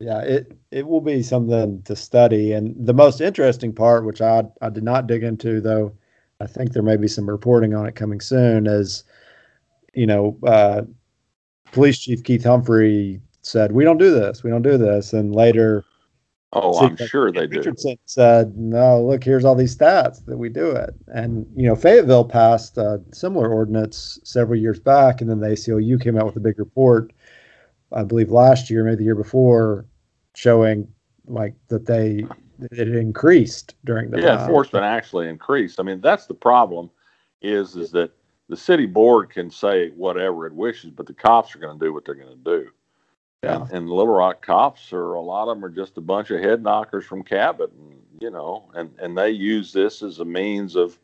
Yeah, 0.00 0.20
it 0.20 0.52
it 0.70 0.86
will 0.86 1.00
be 1.00 1.22
something 1.22 1.82
to 1.82 1.94
study. 1.96 2.52
And 2.52 2.74
the 2.86 2.94
most 2.94 3.20
interesting 3.20 3.72
part, 3.72 4.04
which 4.04 4.20
I 4.20 4.44
I 4.60 4.68
did 4.70 4.82
not 4.84 5.06
dig 5.06 5.22
into 5.22 5.60
though, 5.60 5.92
I 6.40 6.46
think 6.46 6.72
there 6.72 6.82
may 6.82 6.96
be 6.96 7.08
some 7.08 7.28
reporting 7.28 7.74
on 7.74 7.86
it 7.86 7.94
coming 7.94 8.20
soon, 8.20 8.66
is 8.66 9.04
you 9.94 10.06
know, 10.06 10.38
uh, 10.44 10.82
Police 11.72 12.00
Chief 12.00 12.22
Keith 12.24 12.44
Humphrey 12.44 13.20
said, 13.42 13.72
"We 13.72 13.84
don't 13.84 13.98
do 13.98 14.10
this. 14.12 14.42
We 14.42 14.50
don't 14.50 14.62
do 14.62 14.76
this." 14.78 15.12
And 15.12 15.34
later, 15.34 15.84
oh, 16.52 16.78
I'm 16.80 16.96
sure 16.96 17.30
they 17.32 17.46
Richardson 17.46 17.94
do. 17.94 18.00
said, 18.06 18.56
"No, 18.56 19.02
look, 19.04 19.24
here's 19.24 19.44
all 19.44 19.54
these 19.54 19.76
stats 19.76 20.24
that 20.26 20.38
we 20.38 20.48
do 20.48 20.70
it." 20.70 20.94
And 21.08 21.46
you 21.56 21.66
know, 21.66 21.76
Fayetteville 21.76 22.24
passed 22.24 22.76
a 22.78 23.00
similar 23.12 23.48
ordinance 23.48 24.18
several 24.24 24.58
years 24.58 24.80
back, 24.80 25.20
and 25.20 25.30
then 25.30 25.40
the 25.40 25.48
ACLU 25.48 26.00
came 26.00 26.16
out 26.18 26.26
with 26.26 26.36
a 26.36 26.40
big 26.40 26.58
report, 26.58 27.12
I 27.94 28.04
believe 28.04 28.30
last 28.30 28.70
year, 28.70 28.84
maybe 28.84 28.96
the 28.96 29.04
year 29.04 29.14
before, 29.14 29.86
showing 30.34 30.88
like 31.26 31.54
that 31.68 31.86
they 31.86 32.26
it 32.70 32.88
increased 32.94 33.74
during 33.84 34.10
the 34.10 34.20
yeah 34.20 34.36
time. 34.36 34.40
enforcement 34.40 34.84
actually 34.84 35.28
increased. 35.28 35.80
I 35.80 35.82
mean, 35.82 36.00
that's 36.00 36.26
the 36.26 36.34
problem. 36.34 36.90
Is 37.40 37.76
is 37.76 37.90
that 37.92 38.12
the 38.48 38.56
city 38.56 38.86
board 38.86 39.30
can 39.30 39.50
say 39.50 39.90
whatever 39.90 40.46
it 40.46 40.52
wishes, 40.52 40.90
but 40.90 41.06
the 41.06 41.14
cops 41.14 41.54
are 41.54 41.58
going 41.58 41.78
to 41.78 41.84
do 41.84 41.92
what 41.92 42.04
they're 42.04 42.14
going 42.14 42.28
to 42.28 42.44
do. 42.44 42.68
Yeah. 43.42 43.62
And, 43.62 43.70
and 43.72 43.90
Little 43.90 44.14
Rock 44.14 44.44
cops 44.44 44.92
are 44.92 45.14
a 45.14 45.20
lot 45.20 45.48
of 45.48 45.56
them 45.56 45.64
are 45.64 45.70
just 45.70 45.96
a 45.96 46.00
bunch 46.00 46.30
of 46.30 46.40
head 46.40 46.62
knockers 46.62 47.04
from 47.04 47.24
Cabot, 47.24 47.72
and, 47.72 48.00
you 48.20 48.30
know, 48.30 48.70
and 48.74 48.90
and 48.98 49.16
they 49.16 49.30
use 49.30 49.72
this 49.72 50.02
as 50.02 50.20
a 50.20 50.24
means 50.24 50.76
of 50.76 50.98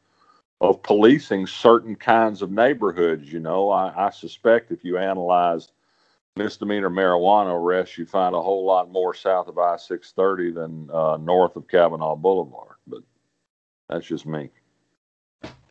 of 0.61 0.83
policing 0.83 1.47
certain 1.47 1.95
kinds 1.97 2.43
of 2.43 2.51
neighborhoods. 2.51 3.33
You 3.33 3.41
know, 3.41 3.71
I, 3.71 4.07
I 4.07 4.11
suspect 4.11 4.71
if 4.71 4.85
you 4.85 4.99
analyze 4.99 5.69
misdemeanor 6.39 6.89
marijuana 6.89 7.53
arrests, 7.55 7.99
you 7.99 8.07
find 8.07 8.35
a 8.35 8.41
whole 8.41 8.65
lot 8.65 8.91
more 8.91 9.13
south 9.13 9.49
of 9.49 9.59
I 9.59 9.77
six 9.77 10.13
thirty 10.13 10.51
than 10.51 10.89
uh, 10.91 11.19
north 11.19 11.57
of 11.57 11.69
Kavanaugh 11.69 12.17
Boulevard. 12.17 12.77
But 12.87 13.03
that's 13.89 14.07
just 14.07 14.25
me. 14.25 14.49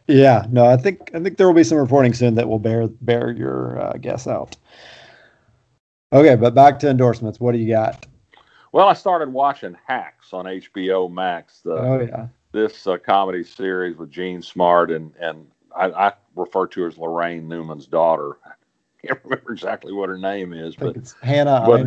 Yeah, 0.08 0.46
no, 0.50 0.66
I 0.66 0.78
think 0.78 1.10
I 1.14 1.20
think 1.20 1.38
there 1.38 1.48
will 1.48 1.54
be 1.54 1.64
some 1.64 1.78
reporting 1.78 2.14
soon 2.14 2.36
that 2.36 2.48
will 2.48 2.60
bear 2.60 2.88
bear 2.88 3.32
your 3.32 3.80
uh, 3.82 3.94
guess 3.94 4.28
out. 4.28 4.56
Okay, 6.14 6.36
but 6.36 6.54
back 6.54 6.80
to 6.80 6.90
endorsements. 6.90 7.40
What 7.40 7.54
do 7.54 7.58
you 7.58 7.74
got? 7.74 8.06
Well, 8.72 8.88
I 8.88 8.94
started 8.94 9.34
watching 9.34 9.76
Hacks 9.88 10.34
on 10.34 10.46
HBO 10.46 11.12
Max. 11.12 11.62
The, 11.62 11.74
oh 11.74 12.02
yeah, 12.02 12.28
this 12.52 12.88
uh, 12.88 12.98
comedy 12.98 13.44
series 13.44 13.98
with 13.98 14.12
Jean 14.12 14.42
Smart 14.42 14.92
and 14.92 15.14
and 15.20 15.48
I, 15.76 15.90
I, 15.90 16.14
refer 16.36 16.68
to 16.68 16.82
her 16.82 16.88
as 16.88 16.96
Laraine 16.96 17.44
Newman's 17.44 17.88
daughter. 17.88 18.38
I 19.04 19.08
can't 19.08 19.20
remember 19.24 19.52
exactly 19.52 19.94
what 19.94 20.10
her 20.10 20.18
name 20.18 20.54
is, 20.54 20.76
but 20.76 20.96
it's 20.96 21.16
Hannah 21.22 21.64
but, 21.66 21.86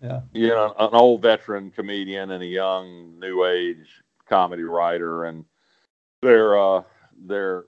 Yeah, 0.00 0.20
you 0.32 0.48
know, 0.48 0.74
an 0.78 0.90
old 0.92 1.22
veteran 1.22 1.70
comedian 1.70 2.30
and 2.30 2.42
a 2.42 2.46
young 2.46 3.18
new 3.18 3.44
age 3.44 4.02
comedy 4.28 4.62
writer, 4.62 5.24
and 5.24 5.44
they're 6.22 6.58
uh 6.58 6.82
they're 7.26 7.64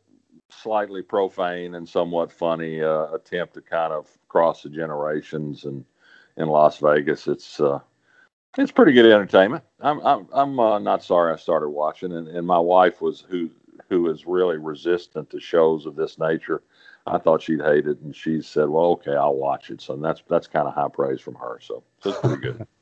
slightly 0.51 1.03
profane 1.03 1.75
and 1.75 1.89
somewhat 1.89 2.33
funny 2.33 2.83
uh, 2.83 3.07
attempt 3.13 3.55
to 3.55 3.61
kind 3.61 3.93
of 3.93 4.09
cross 4.29 4.63
the 4.63 4.69
generations 4.69 5.65
and 5.65 5.85
in 6.37 6.49
Las 6.49 6.79
Vegas. 6.79 7.27
It's 7.27 7.61
uh, 7.61 7.81
it's 8.59 8.73
pretty 8.73 8.93
good 8.93 9.07
entertainment. 9.07 9.65
I'm 9.81 10.01
I'm, 10.01 10.29
I'm 10.33 10.61
uh, 10.61 10.79
not 10.79 11.05
sorry 11.05 11.33
I 11.33 11.37
started 11.37 11.69
watching, 11.69 12.13
and, 12.13 12.29
and 12.29 12.47
my 12.47 12.59
wife 12.59 13.01
was 13.01 13.21
who 13.29 13.51
who 13.89 14.11
is 14.11 14.27
really 14.27 14.57
resistant 14.57 15.31
to 15.31 15.41
shows 15.41 15.87
of 15.87 15.97
this 15.97 16.19
nature. 16.19 16.63
I 17.07 17.19
thought 17.19 17.43
she'd 17.43 17.63
hate 17.63 17.87
it, 17.87 18.01
and 18.01 18.15
she 18.15 18.43
said, 18.43 18.69
"Well, 18.69 18.93
okay, 18.93 19.15
I'll 19.15 19.35
watch 19.35 19.71
it." 19.71 19.81
So 19.81 19.97
that's 19.97 20.23
that's 20.29 20.47
kind 20.47 20.69
of 20.69 20.75
high 20.75 20.89
praise 20.89 21.21
from 21.21 21.35
her. 21.37 21.59
So, 21.63 21.83
that's 22.03 22.19
pretty 22.19 22.43
good. 22.43 22.67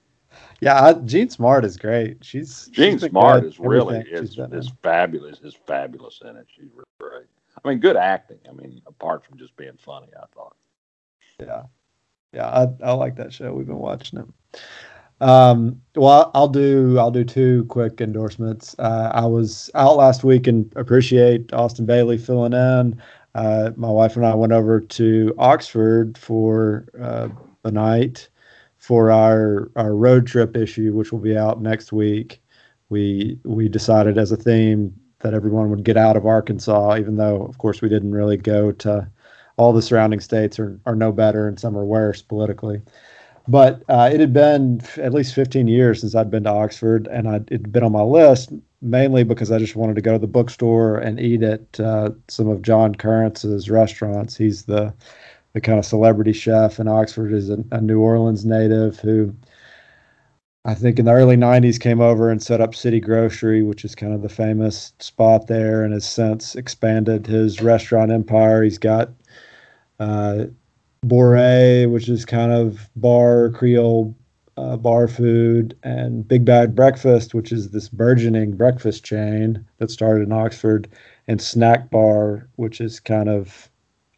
Yeah, 0.61 0.85
I, 0.85 0.93
Jean 0.93 1.31
Smart 1.31 1.65
is 1.65 1.77
great. 1.77 2.25
She's 2.25 2.67
Jean 2.67 2.99
she's 2.99 3.09
Smart 3.09 3.45
is 3.45 3.59
really 3.59 4.01
is, 4.01 4.39
is 4.39 4.71
fabulous. 4.83 5.41
Is 5.41 5.57
fabulous 5.67 6.21
in 6.23 6.37
it. 6.37 6.47
She's 6.55 6.69
really 6.75 6.85
great. 7.01 7.27
I 7.65 7.69
mean, 7.69 7.79
good 7.79 7.97
acting. 7.97 8.39
I 8.49 8.53
mean, 8.53 8.83
apart 8.87 9.25
from 9.25 9.39
just 9.39 9.57
being 9.57 9.77
funny, 9.79 10.09
I 10.17 10.27
thought. 10.35 10.55
Yeah, 11.41 11.63
yeah, 12.33 12.47
I, 12.47 12.69
I 12.85 12.93
like 12.93 13.17
that 13.17 13.33
show. 13.33 13.53
We've 13.53 13.67
been 13.67 13.79
watching 13.79 14.19
it. 14.21 14.61
Um, 15.21 15.81
well, 15.97 16.31
I'll 16.35 16.49
do 16.49 16.99
I'll 16.99 17.11
do 17.11 17.25
two 17.25 17.65
quick 17.67 18.01
endorsements. 18.01 18.77
Uh, 18.79 19.11
I 19.13 19.27
was 19.27 19.71
out 19.75 19.97
last 19.97 20.23
week 20.25 20.47
and 20.47 20.73
appreciate 20.77 21.53
Austin 21.53 21.87
Bailey 21.87 22.19
filling 22.19 22.53
in. 22.53 23.03
Uh, 23.35 23.71
my 23.77 23.91
wife 23.91 24.17
and 24.17 24.25
I 24.27 24.35
went 24.35 24.53
over 24.53 24.81
to 24.81 25.35
Oxford 25.39 26.17
for 26.19 26.87
uh, 27.01 27.29
a 27.65 27.71
night 27.71 28.29
for 28.79 29.11
our 29.11 29.71
our 29.77 29.95
road 29.95 30.27
trip 30.27 30.57
issue, 30.57 30.93
which 30.95 31.13
will 31.13 31.19
be 31.21 31.37
out 31.37 31.61
next 31.61 31.93
week, 31.93 32.41
we 32.89 33.39
we 33.45 33.69
decided 33.69 34.19
as 34.19 34.33
a 34.33 34.37
theme 34.37 34.95
that 35.21 35.35
everyone 35.35 35.71
would 35.71 35.85
get 35.85 35.97
out 35.97 36.17
of 36.17 36.27
Arkansas, 36.27 36.97
even 36.99 37.17
though 37.17 37.43
of 37.43 37.59
course 37.59 37.83
we 37.83 37.89
didn't 37.89 38.13
really 38.13 38.37
go 38.37 38.73
to 38.73 39.09
all 39.57 39.73
the 39.73 39.83
surrounding 39.83 40.21
states 40.21 40.59
are, 40.61 40.81
are 40.87 40.95
no 40.95 41.11
better 41.13 41.49
and 41.49 41.59
some 41.59 41.77
are 41.77 41.85
worse 41.85 42.23
politically. 42.23 42.81
But 43.49 43.83
uh, 43.89 44.11
it 44.13 44.21
had 44.21 44.33
been 44.33 44.83
at 44.99 45.15
least 45.15 45.35
15 45.35 45.69
years 45.69 46.03
since 46.03 46.15
I'd 46.15 46.31
been 46.31 46.45
to 46.45 46.51
Oxford, 46.51 47.09
and 47.09 47.27
I'd, 47.27 47.51
it'd 47.51 47.73
been 47.73 47.83
on 47.83 47.93
my 47.93 48.03
list 48.03 48.53
mainly 48.81 49.25
because 49.25 49.51
I 49.51 49.59
just 49.59 49.77
wanted 49.77 49.97
to 49.97 50.03
go 50.03 50.13
to 50.13 50.19
the 50.19 50.27
bookstore 50.27 50.99
and 50.99 51.19
eat 51.19 51.43
at 51.43 51.81
uh, 51.81 52.11
some 52.29 52.49
of 52.49 52.63
John 52.63 52.95
Currence's 52.95 53.71
restaurants. 53.71 54.37
He's 54.37 54.65
the 54.65 54.95
the 55.55 55.61
kind 55.63 55.79
of 55.79 55.85
celebrity 55.87 56.35
chef 56.35 56.79
in 56.79 56.87
Oxford 56.89 57.33
is 57.33 57.49
a, 57.49 57.65
a, 57.73 57.81
New 57.81 58.01
Orleans 58.01 58.45
native 58.45 59.01
who 59.01 59.35
I 60.67 60.75
think 60.75 60.99
in 60.99 61.07
the 61.07 61.13
early 61.13 61.37
90s 61.37 61.81
came 61.81 62.03
over 62.03 62.31
and 62.31 62.43
set 62.43 62.61
up 62.61 62.75
City 62.75 63.01
Grocery, 63.01 63.63
which 63.63 63.83
is 63.83 63.95
kind 63.95 64.13
of 64.13 64.21
the 64.21 64.29
famous 64.29 64.93
spot 64.99 65.47
there, 65.47 65.83
and 65.83 65.95
has 65.95 66.05
since 66.05 66.55
expanded 66.55 67.27
his 67.27 67.63
restaurant 67.63 68.13
empire. 68.13 68.63
He's 68.63 68.79
got 68.79 69.11
uh, 69.99 70.45
Bourrée, 71.07 71.91
which 71.91 72.09
is 72.09 72.25
kind 72.25 72.53
of 72.53 72.89
bar 72.97 73.51
Creole 73.51 74.15
uh, 74.57 74.77
bar 74.77 75.07
food, 75.07 75.77
and 75.85 76.27
Big 76.27 76.45
Bad 76.45 76.75
Breakfast, 76.75 77.33
which 77.35 77.53
is 77.53 77.71
this 77.71 77.89
burgeoning 77.89 78.57
breakfast 78.57 79.05
chain 79.05 79.65
that 79.79 79.91
started 79.91 80.25
in 80.25 80.33
Oxford, 80.33 80.89
and 81.29 81.41
Snack 81.41 81.91
Bar, 81.91 82.49
which 82.57 82.81
is 82.81 82.99
kind 82.99 83.29
of 83.29 83.71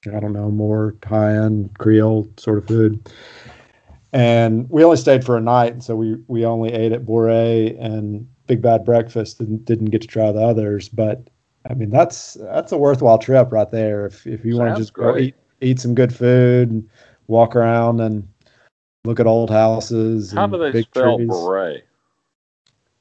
I 0.06 0.18
don't 0.18 0.32
know, 0.32 0.50
more 0.50 0.94
high 1.04 1.36
end 1.36 1.76
Creole 1.78 2.26
sort 2.38 2.58
of 2.58 2.66
food. 2.66 3.12
And 4.12 4.68
we 4.70 4.82
only 4.82 4.96
stayed 4.96 5.24
for 5.24 5.36
a 5.36 5.40
night, 5.40 5.82
so 5.82 5.94
we 5.94 6.16
we 6.26 6.44
only 6.44 6.72
ate 6.72 6.92
at 6.92 7.04
Bourrée 7.04 7.78
and 7.80 8.26
Big 8.46 8.62
Bad 8.62 8.84
Breakfast 8.84 9.40
and 9.40 9.64
didn't 9.64 9.90
get 9.90 10.00
to 10.00 10.08
try 10.08 10.32
the 10.32 10.40
others. 10.40 10.88
But 10.88 11.28
I 11.68 11.74
mean, 11.74 11.90
that's 11.90 12.34
that's 12.40 12.72
a 12.72 12.78
worthwhile 12.78 13.18
trip 13.18 13.52
right 13.52 13.70
there. 13.70 14.06
If 14.06 14.26
if 14.26 14.44
you 14.44 14.56
want 14.56 14.74
to 14.74 14.80
just 14.80 14.94
go 14.94 15.16
eat 15.16 15.36
eat 15.60 15.80
some 15.80 15.94
good 15.94 16.14
food 16.14 16.70
and 16.70 16.88
walk 17.26 17.56
around 17.56 18.00
and 18.00 18.28
look 19.04 19.20
at 19.20 19.26
old 19.26 19.50
houses. 19.50 20.32
How 20.32 20.46
do 20.46 20.58
they 20.58 20.82
spell 20.82 21.16
trees. 21.16 21.28
Bourrée? 21.28 21.82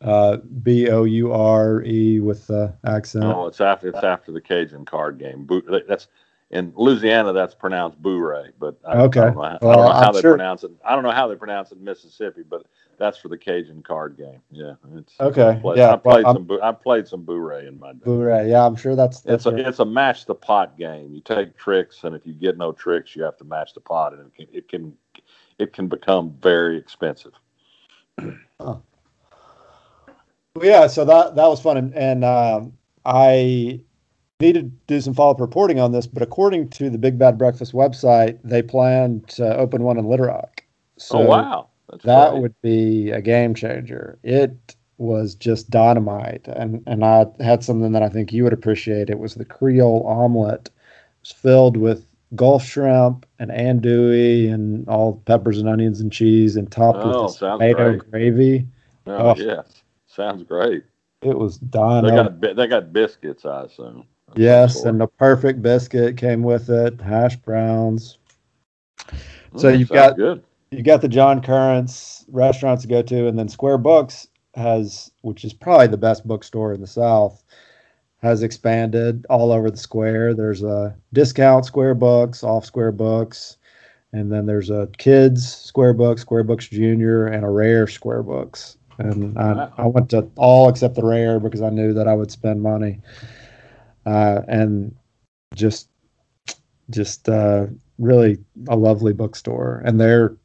Uh, 0.02 0.38
B 0.64 0.90
O 0.90 1.04
U 1.04 1.34
R 1.34 1.84
E 1.84 2.20
with 2.22 2.48
the 2.48 2.74
accent. 2.86 3.26
Oh, 3.26 3.48
it's 3.48 3.60
after 3.60 3.90
it's 3.90 4.04
after 4.04 4.32
the 4.32 4.40
Cajun 4.40 4.86
card 4.86 5.20
game. 5.20 5.48
That's 5.88 6.08
in 6.52 6.74
Louisiana, 6.76 7.34
that's 7.34 7.54
pronounced 7.54 8.02
bourrée, 8.02 8.52
but 8.58 8.80
I, 8.88 8.98
okay. 9.02 9.20
I 9.20 9.24
don't 9.26 9.36
know, 9.36 9.42
how, 9.42 9.58
well, 9.62 9.72
I 9.72 9.76
don't 9.76 9.86
know 9.86 10.00
how 10.00 10.12
they 10.12 10.22
sure. 10.22 10.32
pronounce 10.32 10.64
it. 10.64 10.72
I 10.86 10.96
don't 10.96 11.04
know 11.04 11.12
how 11.12 11.28
they 11.28 11.36
pronounce 11.36 11.72
it 11.72 11.78
in 11.78 11.84
Mississippi, 11.84 12.44
but 12.50 12.66
that's 13.00 13.18
for 13.18 13.30
the 13.30 13.38
Cajun 13.38 13.82
card 13.82 14.18
game. 14.18 14.42
Yeah, 14.52 14.74
it's 14.96 15.20
okay. 15.20 15.50
I 15.50 15.56
played, 15.56 15.78
yeah, 15.78 15.94
I 15.94 15.96
played 15.96 16.26
well, 16.26 16.34
some. 16.34 16.60
I 16.62 16.72
played 16.72 17.08
some 17.08 17.26
bourrée 17.26 17.68
in 17.68 17.80
my 17.80 17.94
day. 17.94 18.00
Bourrée, 18.06 18.50
yeah, 18.50 18.66
I'm 18.66 18.76
sure 18.76 18.96
that's. 18.96 19.22
that's 19.22 19.46
it's 19.46 19.56
a 19.56 19.68
it's 19.68 19.80
a 19.80 19.86
match 19.86 20.26
the 20.26 20.36
pot 20.36 20.78
game. 20.78 21.12
You 21.14 21.22
take 21.22 21.58
tricks, 21.58 22.04
and 22.04 22.16
if 22.16 22.28
you 22.28 22.34
get 22.34 22.58
no 22.58 22.72
tricks, 22.72 23.16
you 23.16 23.24
have 23.24 23.38
to 23.38 23.46
match 23.46 23.74
the 23.74 23.80
pot, 23.80 24.14
and 24.14 24.28
it 24.28 24.36
can 24.36 24.48
it 24.54 24.68
can, 24.68 24.94
it 25.58 25.74
can 25.74 25.88
become 25.88 26.38
very 26.42 26.78
expensive. 26.78 27.34
Huh. 28.62 28.76
Well, 30.54 30.66
yeah, 30.66 30.88
so 30.88 31.06
that 31.06 31.36
that 31.36 31.48
was 31.48 31.62
fun, 31.62 31.78
and, 31.78 31.96
and 31.96 32.26
um, 32.26 32.74
I 33.06 33.80
need 34.42 34.54
to 34.56 34.64
do 34.64 35.00
some 35.00 35.14
follow 35.14 35.32
up 35.32 35.40
reporting 35.40 35.80
on 35.80 35.94
this, 35.94 36.08
but 36.08 36.22
according 36.22 36.70
to 36.72 36.90
the 36.90 36.98
Big 36.98 37.18
Bad 37.18 37.38
Breakfast 37.38 37.72
website, 37.72 38.38
they 38.44 38.62
plan 38.62 39.22
to 39.28 39.58
open 39.58 39.84
one 39.84 39.98
in 39.98 40.06
Little 40.06 40.26
Rock. 40.26 40.64
So 40.98 41.20
oh 41.20 41.26
wow, 41.26 41.70
That's 41.90 42.04
that 42.06 42.32
great. 42.32 42.42
would 42.42 42.62
be 42.62 43.12
a 43.12 43.22
game 43.22 43.54
changer. 43.56 44.18
It 44.24 44.76
was 44.98 45.34
just 45.36 45.70
dynamite, 45.70 46.48
and 46.48 46.84
and 46.88 47.04
I 47.06 47.26
had 47.40 47.64
something 47.64 47.92
that 47.94 48.04
I 48.04 48.10
think 48.10 48.32
you 48.34 48.44
would 48.44 48.54
appreciate. 48.54 49.10
It 49.10 49.20
was 49.20 49.36
the 49.36 49.46
Creole 49.46 50.06
omelet 50.06 50.70
It's 51.22 51.32
filled 51.32 51.78
with 51.78 52.06
Gulf 52.36 52.64
shrimp 52.64 53.26
and 53.40 53.50
andouille 53.50 54.54
and 54.54 54.88
all 54.88 55.22
peppers 55.26 55.58
and 55.58 55.68
onions 55.68 56.00
and 56.00 56.12
cheese 56.12 56.56
and 56.58 56.72
topped 56.72 57.00
Oh, 57.02 57.24
with 57.26 57.38
tomato 57.38 57.98
great. 57.98 58.12
gravy. 58.12 58.68
Oh, 59.08 59.30
Oh. 59.30 59.36
yes, 59.38 59.82
sounds 60.08 60.44
great. 60.44 60.84
It 61.24 61.38
was 61.38 61.58
done. 61.58 62.04
They 62.06 62.12
got 62.12 62.42
they 62.58 62.68
got 62.68 62.94
biscuits, 62.94 63.46
I 63.46 63.64
assume. 63.64 64.06
yes, 64.36 64.84
and 64.86 65.02
the 65.02 65.08
perfect 65.08 65.62
biscuit 65.64 66.18
came 66.18 66.44
with 66.44 66.70
it. 66.70 67.02
Hash 67.02 67.36
browns. 67.38 68.20
so 69.56 69.72
Mm, 69.72 69.80
you've 69.80 69.90
got- 69.90 70.16
good. 70.18 70.44
You 70.72 70.84
got 70.84 71.02
the 71.02 71.08
John 71.08 71.42
Currence 71.42 72.26
restaurants 72.28 72.84
to 72.84 72.88
go 72.88 73.02
to, 73.02 73.28
and 73.28 73.40
then 73.40 73.50
Square 73.50 73.80
Books 73.80 74.28
has, 74.54 75.12
which 75.22 75.44
is 75.44 75.54
probably 75.54 75.88
the 75.88 75.98
best 75.98 76.28
bookstore 76.28 76.74
in 76.74 76.82
the 76.82 76.88
South, 76.88 77.44
has 78.22 78.44
expanded 78.44 79.26
all 79.30 79.52
over 79.52 79.72
the 79.72 79.78
square. 79.78 80.34
There's 80.34 80.62
a 80.62 80.96
discount 81.14 81.66
Square 81.66 81.96
Books, 81.96 82.44
off 82.44 82.66
Square 82.66 82.92
Books, 82.94 83.58
and 84.14 84.32
then 84.32 84.46
there's 84.46 84.70
a 84.70 84.90
kids 84.98 85.56
Square 85.56 85.94
Books, 85.94 86.22
Square 86.22 86.44
Books 86.44 86.68
Junior, 86.68 87.28
and 87.28 87.44
a 87.44 87.50
rare 87.50 87.88
Square 87.88 88.24
Books. 88.24 88.78
And 89.00 89.40
I, 89.40 89.70
I 89.78 89.86
went 89.88 90.10
to 90.10 90.30
all 90.36 90.70
except 90.70 90.96
the 90.96 91.06
rare 91.06 91.40
because 91.40 91.62
I 91.62 91.70
knew 91.70 91.94
that 91.94 92.08
I 92.08 92.14
would 92.14 92.30
spend 92.30 92.62
money. 92.62 93.00
Uh, 94.06 94.42
and 94.48 94.94
just, 95.56 95.88
just 96.90 97.30
uh, 97.30 97.68
really 97.98 98.38
a 98.68 98.76
lovely 98.76 99.14
bookstore, 99.14 99.82
and 99.86 100.00
they're 100.00 100.36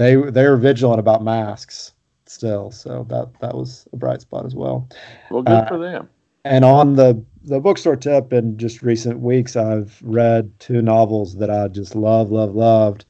they 0.00 0.16
they're 0.16 0.56
vigilant 0.56 0.98
about 0.98 1.22
masks 1.22 1.92
still, 2.24 2.70
so 2.70 3.04
that 3.10 3.28
that 3.40 3.54
was 3.54 3.86
a 3.92 3.96
bright 3.96 4.22
spot 4.22 4.46
as 4.46 4.54
well. 4.54 4.88
Well, 5.30 5.42
good 5.42 5.52
uh, 5.52 5.68
for 5.68 5.78
them. 5.78 6.08
And 6.46 6.64
on 6.64 6.96
the 6.96 7.22
the 7.44 7.60
bookstore 7.60 7.96
tip, 7.96 8.32
in 8.32 8.56
just 8.56 8.82
recent 8.82 9.20
weeks, 9.20 9.56
I've 9.56 10.00
read 10.02 10.58
two 10.58 10.80
novels 10.80 11.36
that 11.36 11.50
I 11.50 11.68
just 11.68 11.94
love, 11.94 12.30
love, 12.30 12.54
loved. 12.54 13.04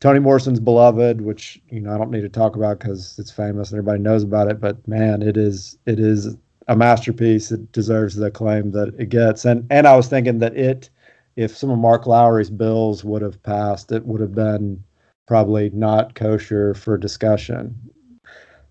Toni 0.00 0.18
Morrison's 0.18 0.60
Beloved, 0.60 1.22
which 1.22 1.58
you 1.70 1.80
know 1.80 1.94
I 1.94 1.96
don't 1.96 2.10
need 2.10 2.20
to 2.20 2.28
talk 2.28 2.54
about 2.54 2.80
because 2.80 3.18
it's 3.18 3.30
famous 3.30 3.70
and 3.70 3.78
everybody 3.78 4.02
knows 4.02 4.22
about 4.22 4.50
it. 4.50 4.60
But 4.60 4.86
man, 4.86 5.22
it 5.22 5.38
is 5.38 5.78
it 5.86 5.98
is 5.98 6.36
a 6.68 6.76
masterpiece. 6.76 7.50
It 7.50 7.72
deserves 7.72 8.16
the 8.16 8.26
acclaim 8.26 8.72
that 8.72 8.94
it 8.98 9.08
gets. 9.08 9.46
And 9.46 9.66
and 9.70 9.86
I 9.86 9.96
was 9.96 10.08
thinking 10.08 10.38
that 10.40 10.54
it, 10.54 10.90
if 11.36 11.56
some 11.56 11.70
of 11.70 11.78
Mark 11.78 12.06
Lowery's 12.06 12.50
bills 12.50 13.04
would 13.04 13.22
have 13.22 13.42
passed, 13.42 13.90
it 13.90 14.04
would 14.04 14.20
have 14.20 14.34
been 14.34 14.84
probably 15.30 15.70
not 15.70 16.16
kosher 16.16 16.74
for 16.74 16.98
discussion. 16.98 17.72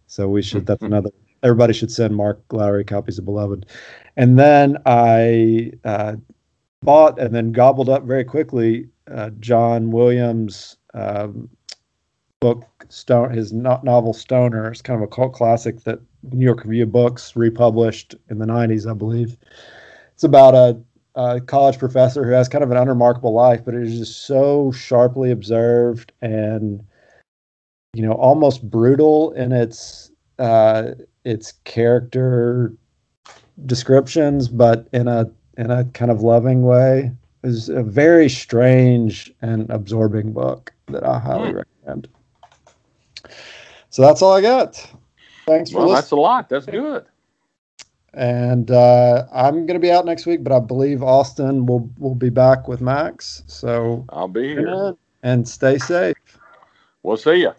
So 0.07 0.27
we 0.27 0.41
should. 0.41 0.65
That's 0.65 0.83
another. 0.83 1.09
Everybody 1.41 1.71
should 1.71 1.89
send 1.89 2.13
Mark 2.13 2.41
Lowery 2.51 2.83
copies 2.83 3.17
of 3.17 3.23
Beloved. 3.23 3.65
And 4.17 4.37
then 4.37 4.77
I 4.85 5.71
uh, 5.85 6.17
bought 6.81 7.17
and 7.17 7.33
then 7.33 7.53
gobbled 7.53 7.87
up 7.87 8.03
very 8.03 8.25
quickly 8.25 8.89
uh, 9.09 9.29
John 9.39 9.89
Williams' 9.91 10.75
um, 10.93 11.49
book, 12.41 12.65
Stone, 12.89 13.31
his 13.31 13.53
no- 13.53 13.79
novel 13.83 14.11
Stoner. 14.11 14.69
It's 14.69 14.81
kind 14.81 15.01
of 15.01 15.07
a 15.07 15.15
cult 15.15 15.31
classic 15.31 15.85
that 15.85 16.01
New 16.33 16.43
York 16.43 16.65
Review 16.65 16.87
Books 16.87 17.37
republished 17.37 18.15
in 18.29 18.37
the 18.37 18.45
90s, 18.45 18.85
I 18.85 18.93
believe. 18.93 19.37
It's 20.13 20.25
about 20.25 20.55
a, 20.55 20.77
a 21.19 21.41
college 21.41 21.77
professor 21.77 22.23
who 22.23 22.31
has 22.31 22.47
kind 22.47 22.63
of 22.63 22.71
an 22.71 22.77
unremarkable 22.77 23.33
life, 23.33 23.63
but 23.65 23.73
it 23.73 23.83
is 23.83 23.99
just 23.99 24.25
so 24.25 24.71
sharply 24.71 25.31
observed 25.31 26.13
and, 26.21 26.81
you 27.93 28.01
know, 28.01 28.13
almost 28.13 28.69
brutal 28.69 29.33
in 29.33 29.51
its 29.51 30.11
uh, 30.39 30.91
its 31.25 31.53
character 31.65 32.73
descriptions, 33.65 34.47
but 34.47 34.87
in 34.93 35.09
a 35.09 35.29
in 35.57 35.69
a 35.69 35.83
kind 35.85 36.09
of 36.09 36.21
loving 36.21 36.63
way. 36.63 37.11
Is 37.41 37.69
a 37.69 37.83
very 37.83 38.27
strange 38.27 39.33
and 39.41 39.69
absorbing 39.69 40.33
book 40.33 40.73
that 40.87 41.05
I 41.05 41.19
highly 41.19 41.51
Hmm. 41.51 41.59
recommend. 41.59 42.09
So 43.89 44.01
that's 44.01 44.21
all 44.21 44.33
I 44.33 44.41
got. 44.41 44.75
Thanks 45.47 45.71
for 45.71 45.77
Well, 45.77 45.87
listening. 45.87 45.95
that's 45.95 46.11
a 46.11 46.15
lot. 46.17 46.49
That's 46.49 46.65
good. 46.65 47.05
And 48.13 48.71
uh, 48.71 49.25
I'm 49.31 49.65
going 49.65 49.75
to 49.75 49.79
be 49.79 49.91
out 49.91 50.05
next 50.05 50.25
week, 50.25 50.43
but 50.43 50.51
I 50.51 50.59
believe 50.59 51.03
Austin 51.03 51.65
will 51.65 51.89
will 51.99 52.15
be 52.15 52.29
back 52.29 52.67
with 52.67 52.81
Max. 52.81 53.43
So 53.47 54.05
I'll 54.09 54.27
be 54.27 54.49
here. 54.49 54.95
and 55.23 55.47
stay 55.47 55.77
safe. 55.77 56.15
We'll 57.03 57.17
see 57.17 57.41
you. 57.41 57.53